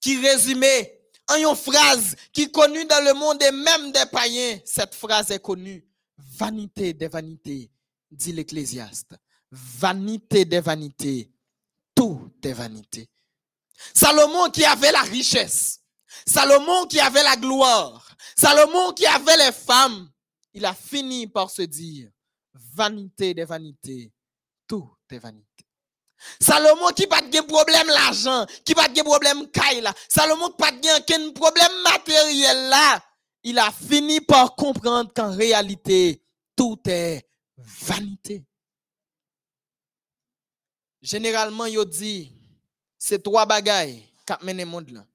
[0.00, 4.58] qui résumait en une phrase qui est connue dans le monde et même des païens.
[4.64, 5.84] Cette phrase est connue.
[6.18, 7.70] Vanité des vanités,
[8.10, 9.14] dit l'Ecclésiaste.
[9.50, 11.30] Vanité des vanités,
[11.94, 13.08] tout est vanité.
[13.94, 15.80] Salomon qui avait la richesse,
[16.26, 20.10] Salomon qui avait la gloire, Salomon qui avait les femmes,
[20.52, 22.10] il a fini par se dire,
[22.54, 24.12] vanité des vanités,
[24.66, 25.49] tout est vanité.
[26.40, 30.72] Salomon qui pas de problème l'argent, qui pas de problème caille là, Salomon qui pas
[30.72, 33.02] de problème matériel là,
[33.42, 36.22] il a fini par comprendre qu'en réalité,
[36.56, 37.26] tout est
[37.56, 38.44] vanité.
[41.02, 42.32] Généralement, il dit,
[42.98, 45.06] c'est trois bagailles qui mènent le monde là.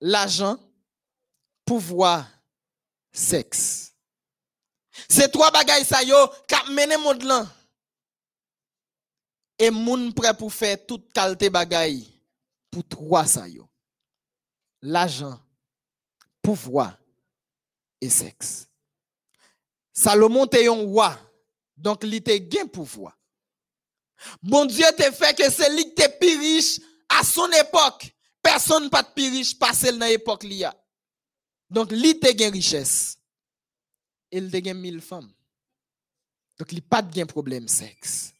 [0.00, 0.58] L'argent,
[1.64, 2.26] pouvoir,
[3.12, 3.92] sexe.
[5.08, 6.16] C'est trois bagailles ça yo
[6.46, 7.46] qui mènent le monde là.
[9.62, 12.10] Et moun prêt pour faire toute qualité bagaille
[12.70, 13.68] pour trois ça yo.
[14.80, 15.38] L'argent,
[16.40, 16.98] pouvoir
[18.00, 18.66] et sexe.
[19.92, 21.14] Salomon était un roi,
[21.76, 23.18] donc il était gain pouvoir.
[24.42, 26.80] Bon Dieu te fait que c'est lui qui plus riche
[27.10, 28.16] à son époque.
[28.42, 30.74] Personne pas de plus riche passé dans l'époque a.
[31.68, 33.18] Donc lui te gain richesse.
[34.32, 35.30] Il te gain mille femmes.
[36.58, 38.32] Donc il pas de problème sexe.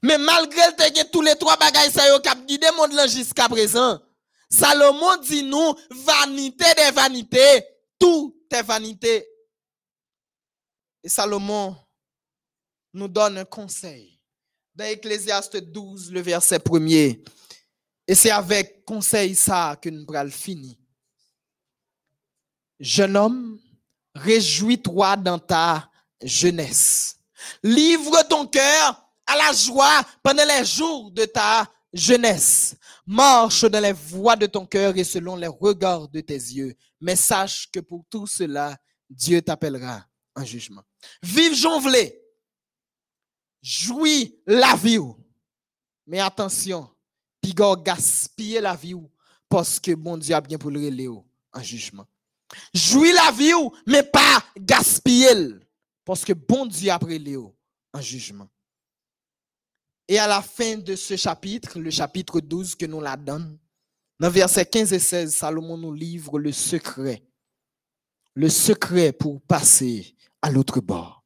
[0.00, 0.62] Mais malgré
[0.94, 2.38] gain tous les trois bagages ça yo cap
[2.92, 4.00] là jusqu'à présent.
[4.48, 7.64] Salomon dit nous vanité des vanités,
[7.98, 9.26] tout est vanité.
[11.02, 11.74] Et Salomon
[12.92, 14.20] nous donne un conseil
[14.74, 17.22] dans Ecclésiaste 12, le verset premier.
[18.06, 20.76] Et c'est avec conseil ça que nous allons finir.
[22.80, 23.60] Jeune homme,
[24.14, 25.90] réjouis-toi dans ta
[26.22, 27.16] jeunesse.
[27.62, 32.76] Livre ton cœur à la joie pendant les jours de ta jeunesse.
[33.06, 36.74] Marche dans les voies de ton cœur et selon les regards de tes yeux.
[37.00, 38.76] Mais sache que pour tout cela,
[39.08, 40.04] Dieu t'appellera
[40.34, 40.82] en jugement.
[41.22, 42.22] Vive jonvelé
[43.62, 44.98] jouis la vie.
[46.06, 46.90] Mais attention,
[47.40, 48.96] pigor gaspiller la vie
[49.48, 51.08] parce que bon Dieu a bien pour le
[51.52, 52.06] en jugement.
[52.74, 53.52] Jouis la vie
[53.86, 55.54] mais pas gaspiller
[56.04, 57.56] parce que bon Dieu a pris Léo
[57.94, 58.48] en jugement.
[60.12, 63.58] Et à la fin de ce chapitre, le chapitre 12 que nous la donne,
[64.20, 67.22] dans versets 15 et 16, Salomon nous livre le secret.
[68.34, 71.24] Le secret pour passer à l'autre bord.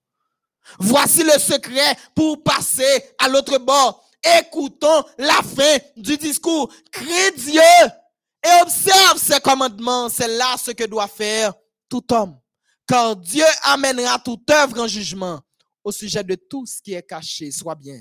[0.79, 4.09] Voici le secret pour passer à l'autre bord.
[4.39, 6.73] Écoutons la fin du discours.
[6.93, 10.09] Crie Dieu et observe ses commandements.
[10.09, 11.53] C'est là ce que doit faire
[11.89, 12.39] tout homme.
[12.87, 15.41] Car Dieu amènera toute œuvre en jugement
[15.83, 18.01] au sujet de tout ce qui est caché, soit bien,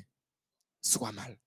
[0.85, 1.37] soit mal.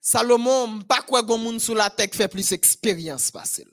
[0.00, 3.70] Salomon, pas quoi moun sous la tête fait plus expérience facile.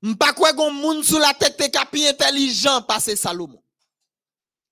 [0.00, 3.62] M'pa quoi gon moun sous la tête te capi intelligent passer Salomon.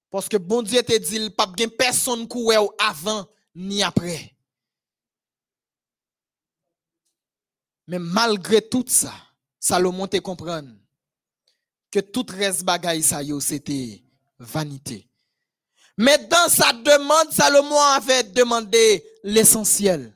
[0.09, 4.35] Parce que bon Dieu te dit pas gen personne koué avant ni après.
[7.89, 9.13] Mais malgré tout ça,
[9.61, 10.65] Salomon te comprend
[11.91, 14.03] que tout reste bagaille ça yo c'était
[14.39, 15.11] vanité.
[15.97, 20.15] Mais dans sa demande, Salomon avait demandé l'essentiel,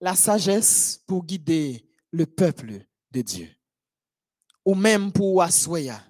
[0.00, 3.48] la sagesse pour guider le peuple de Dieu
[4.64, 6.04] ou même pour assoya.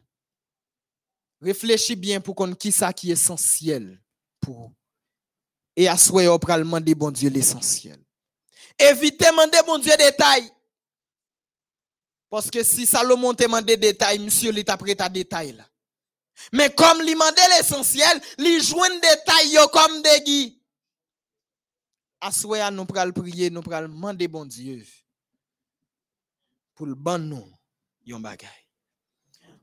[1.40, 4.02] Réfléchis bien pour qu'on qui ça qui est essentiel
[4.40, 4.72] pour
[5.76, 8.02] et assoya pour demander bon Dieu l'essentiel.
[8.76, 10.50] Évitez demander bon Dieu détail.
[12.28, 15.67] Parce que si Salomon te demandé détail, monsieur, il t'a prêté à détail là.
[16.52, 20.54] Mais comme lui demandait l'essentiel, lui joint détail comme des guides.
[22.20, 24.84] Assoya nous pral prier, nous pral demander bon Dieu
[26.74, 27.48] pour le bon nous
[28.04, 28.48] yon bagay.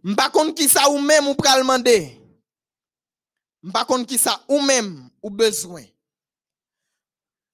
[0.03, 1.63] M'pa ki sa ou même ou pral.
[3.63, 5.83] M'pa ki sa ou même ou besoin.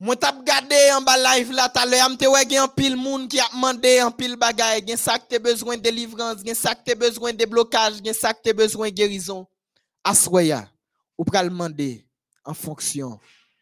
[0.03, 3.47] Moi tap gade en bas live là tout l'heure, m'te gen pile moun qui a
[3.53, 7.45] demandé en pile bagay, gen ça que besoin de délivrance, gen ça que besoin de
[7.45, 9.45] blocage, gen ça que besoin de guérison.
[10.03, 10.67] Aswaya,
[11.15, 12.03] ou pral demander
[12.43, 13.19] en fonction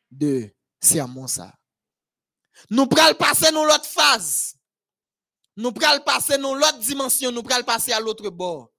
[0.10, 0.50] de
[0.80, 1.54] sermon ça.
[2.70, 4.56] Nous pral passer dans l'autre phase.
[5.58, 8.72] Nous pral passer dans l'autre dimension, nous pral passer à l'autre bord.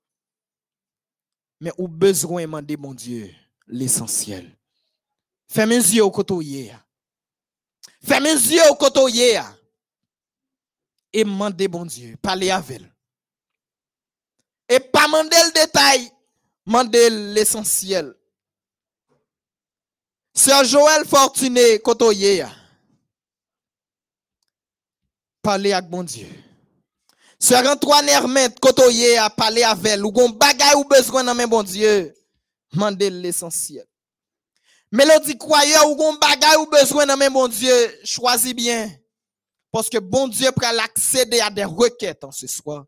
[1.60, 3.30] Mais ou besoin demander mon Dieu
[3.66, 4.50] l'essentiel.
[5.46, 6.72] Fermez mes yeux au côté.
[8.02, 9.40] Fermez mes yeux au côté.
[11.12, 12.92] Et demandez bon Dieu, parlez avec elle.
[14.68, 16.10] Et pas demander le détail,
[16.64, 18.14] demandez l'essentiel.
[20.32, 22.44] Sœur Joël Fortuné, côté
[25.42, 26.28] Parlez avec bon Dieu.
[27.38, 30.04] Sœur Antoine Hermette, côté a parlé avec elle.
[30.04, 32.14] Ou gon bagay ou besoin dans bon Dieu.
[32.72, 33.86] Demandez l'essentiel.
[34.92, 38.90] Mélodie croyeur ou gon bagay ou besoin dans bon Dieu, choisis bien.
[39.70, 42.86] Parce que bon Dieu peut accéder à des requêtes en ce soir.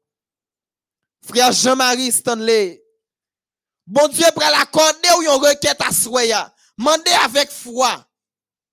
[1.25, 2.83] Frère Jean-Marie Stanley,
[3.87, 6.23] bon Dieu peut l'accorder ou une requête à soi.
[6.77, 8.05] Mandez avec foi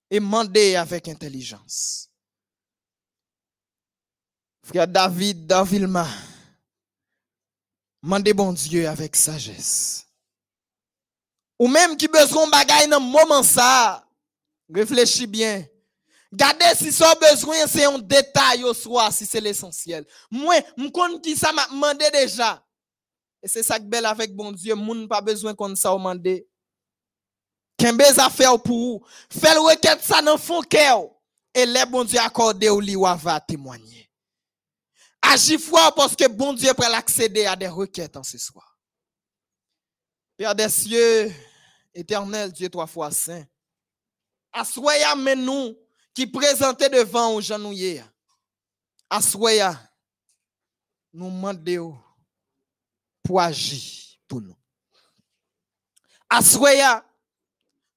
[0.09, 2.09] et mandez avec intelligence.
[4.63, 6.07] Frère David Davilma,
[8.01, 10.08] mandez bon Dieu avec sagesse.
[11.59, 14.07] Ou même qui besoin bagaille dans moment ça,
[14.73, 15.65] réfléchis bien.
[16.31, 20.05] Gardez si ça besoin, c'est un détail au soir, si c'est l'essentiel.
[20.31, 22.63] Moi, je qui ça m'a demandé déjà.
[23.43, 26.25] Et c'est ça que belle avec bon Dieu, moun pas besoin qu'on ça demande.
[27.77, 29.05] Kembe affaires pour vous.
[29.29, 31.03] Faites le requête ça dans fond cœur.
[31.53, 34.09] Et les bon Dieu accordé au lit va témoigner.
[35.21, 38.77] Agis foi parce que bon Dieu peut accéder à des requêtes en ce soir.
[40.37, 41.33] Père des cieux,
[41.99, 43.45] éternel Dieu trois fois saint.
[44.51, 45.77] Assoya mais nous
[46.13, 48.03] qui présentait devant aux genouillés.
[49.09, 49.79] Assoya,
[51.13, 51.97] nous demandons
[53.23, 54.55] pour agir pour nous.
[56.29, 57.03] Assoya,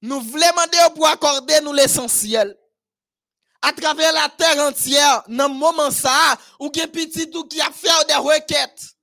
[0.00, 2.56] nous voulons pour accorder nous l'essentiel.
[3.64, 7.70] À travers la terre entière, dans le moment ça, ou gen petit tout qui a
[7.70, 8.96] fait des requêtes.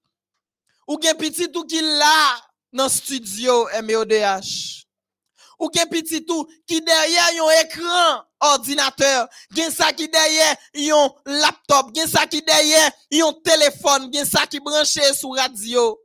[0.88, 2.41] Ou gen petit tout qui là
[2.73, 4.89] dans le studio MEODH.
[5.60, 11.94] Ou gen petit tout qui derrière un écran ordinateur, gen ça qui derrière un laptop,
[11.94, 15.99] gen ça qui derrière un téléphone, gen ça qui branché sur radio.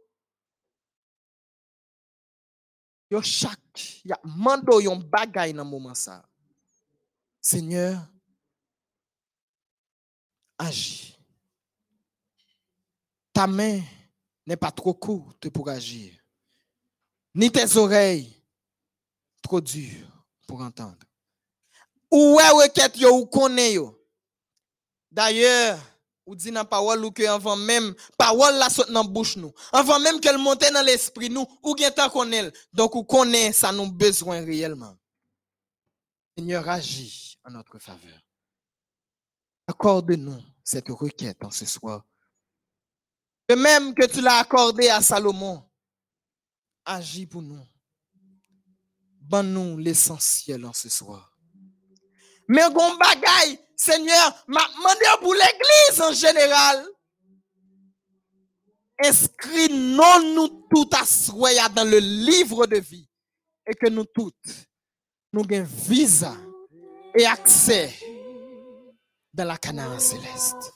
[3.11, 6.25] Yo chaque y a mando yon bagay dans moment ça.
[7.41, 8.01] Seigneur,
[10.59, 11.17] agis.
[13.33, 13.81] Ta main
[14.47, 16.13] n'est pas trop courte pour agir,
[17.35, 18.34] ni tes oreilles
[19.45, 20.09] trop dures
[20.49, 20.99] pour entendre.
[22.11, 23.11] Ou est requête yo?
[23.17, 24.01] Ou connaît yo?
[25.11, 25.79] D'ailleurs,
[26.27, 29.53] ou dit dans parole ou que avant même parole la saute dans bouche nous.
[29.73, 32.29] Avant même qu'elle monte dans l'esprit nous ou bien tant qu'on
[32.73, 34.97] donc ou connaît ça nous besoin réellement.
[36.37, 38.19] Seigneur agis en notre faveur.
[39.67, 42.05] Accorde-nous cette requête en ce soir.
[43.49, 45.63] De même que tu l'as accordé à Salomon
[46.87, 47.67] agis pour nous
[49.29, 51.35] Donne-nous l'essentiel en ce soir
[52.49, 56.87] mais gon bagaille Seigneur, m'a demandé pour l'église en général.
[59.05, 63.09] Inscris-nous tout à dans le livre de vie
[63.67, 64.35] et que nous toutes,
[65.33, 66.35] nous ayons visa
[67.17, 67.93] et accès
[69.33, 70.73] dans la Canaan céleste.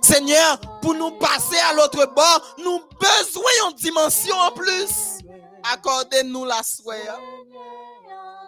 [0.00, 5.21] Seigneur, pour nous passer à l'autre bord, nous besoin une dimension en plus.
[5.64, 6.94] Accordez-nous la soie.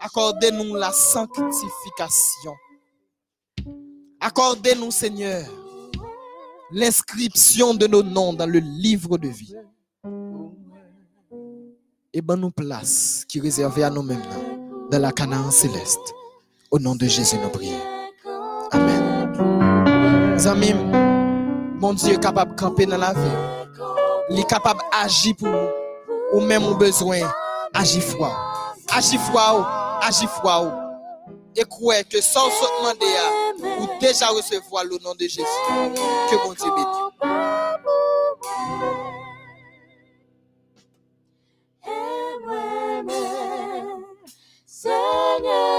[0.00, 2.54] Accordez-nous la sanctification.
[4.20, 5.46] Accordez-nous, Seigneur,
[6.70, 9.54] l'inscription de nos noms dans le livre de vie.
[12.12, 14.22] Et ben nous place qui est réservée à nous-mêmes
[14.90, 16.14] dans la Canaan céleste.
[16.70, 17.80] Au nom de Jésus, nous prions.
[18.70, 20.38] Amen.
[20.46, 20.74] Amis,
[21.80, 23.64] mon Dieu est capable de camper dans la vie.
[24.30, 25.68] Il est capable d'agir pour nous.
[26.34, 27.20] Ou même au besoin,
[27.72, 28.36] agir foi.
[28.92, 30.84] Agir foi, agir foi
[31.56, 33.06] et croire que sans se demander
[33.80, 35.44] ou déjà recevoir le nom de Jésus.
[36.30, 37.14] Que mon Dieu bénisse.
[44.66, 45.73] Seigneur,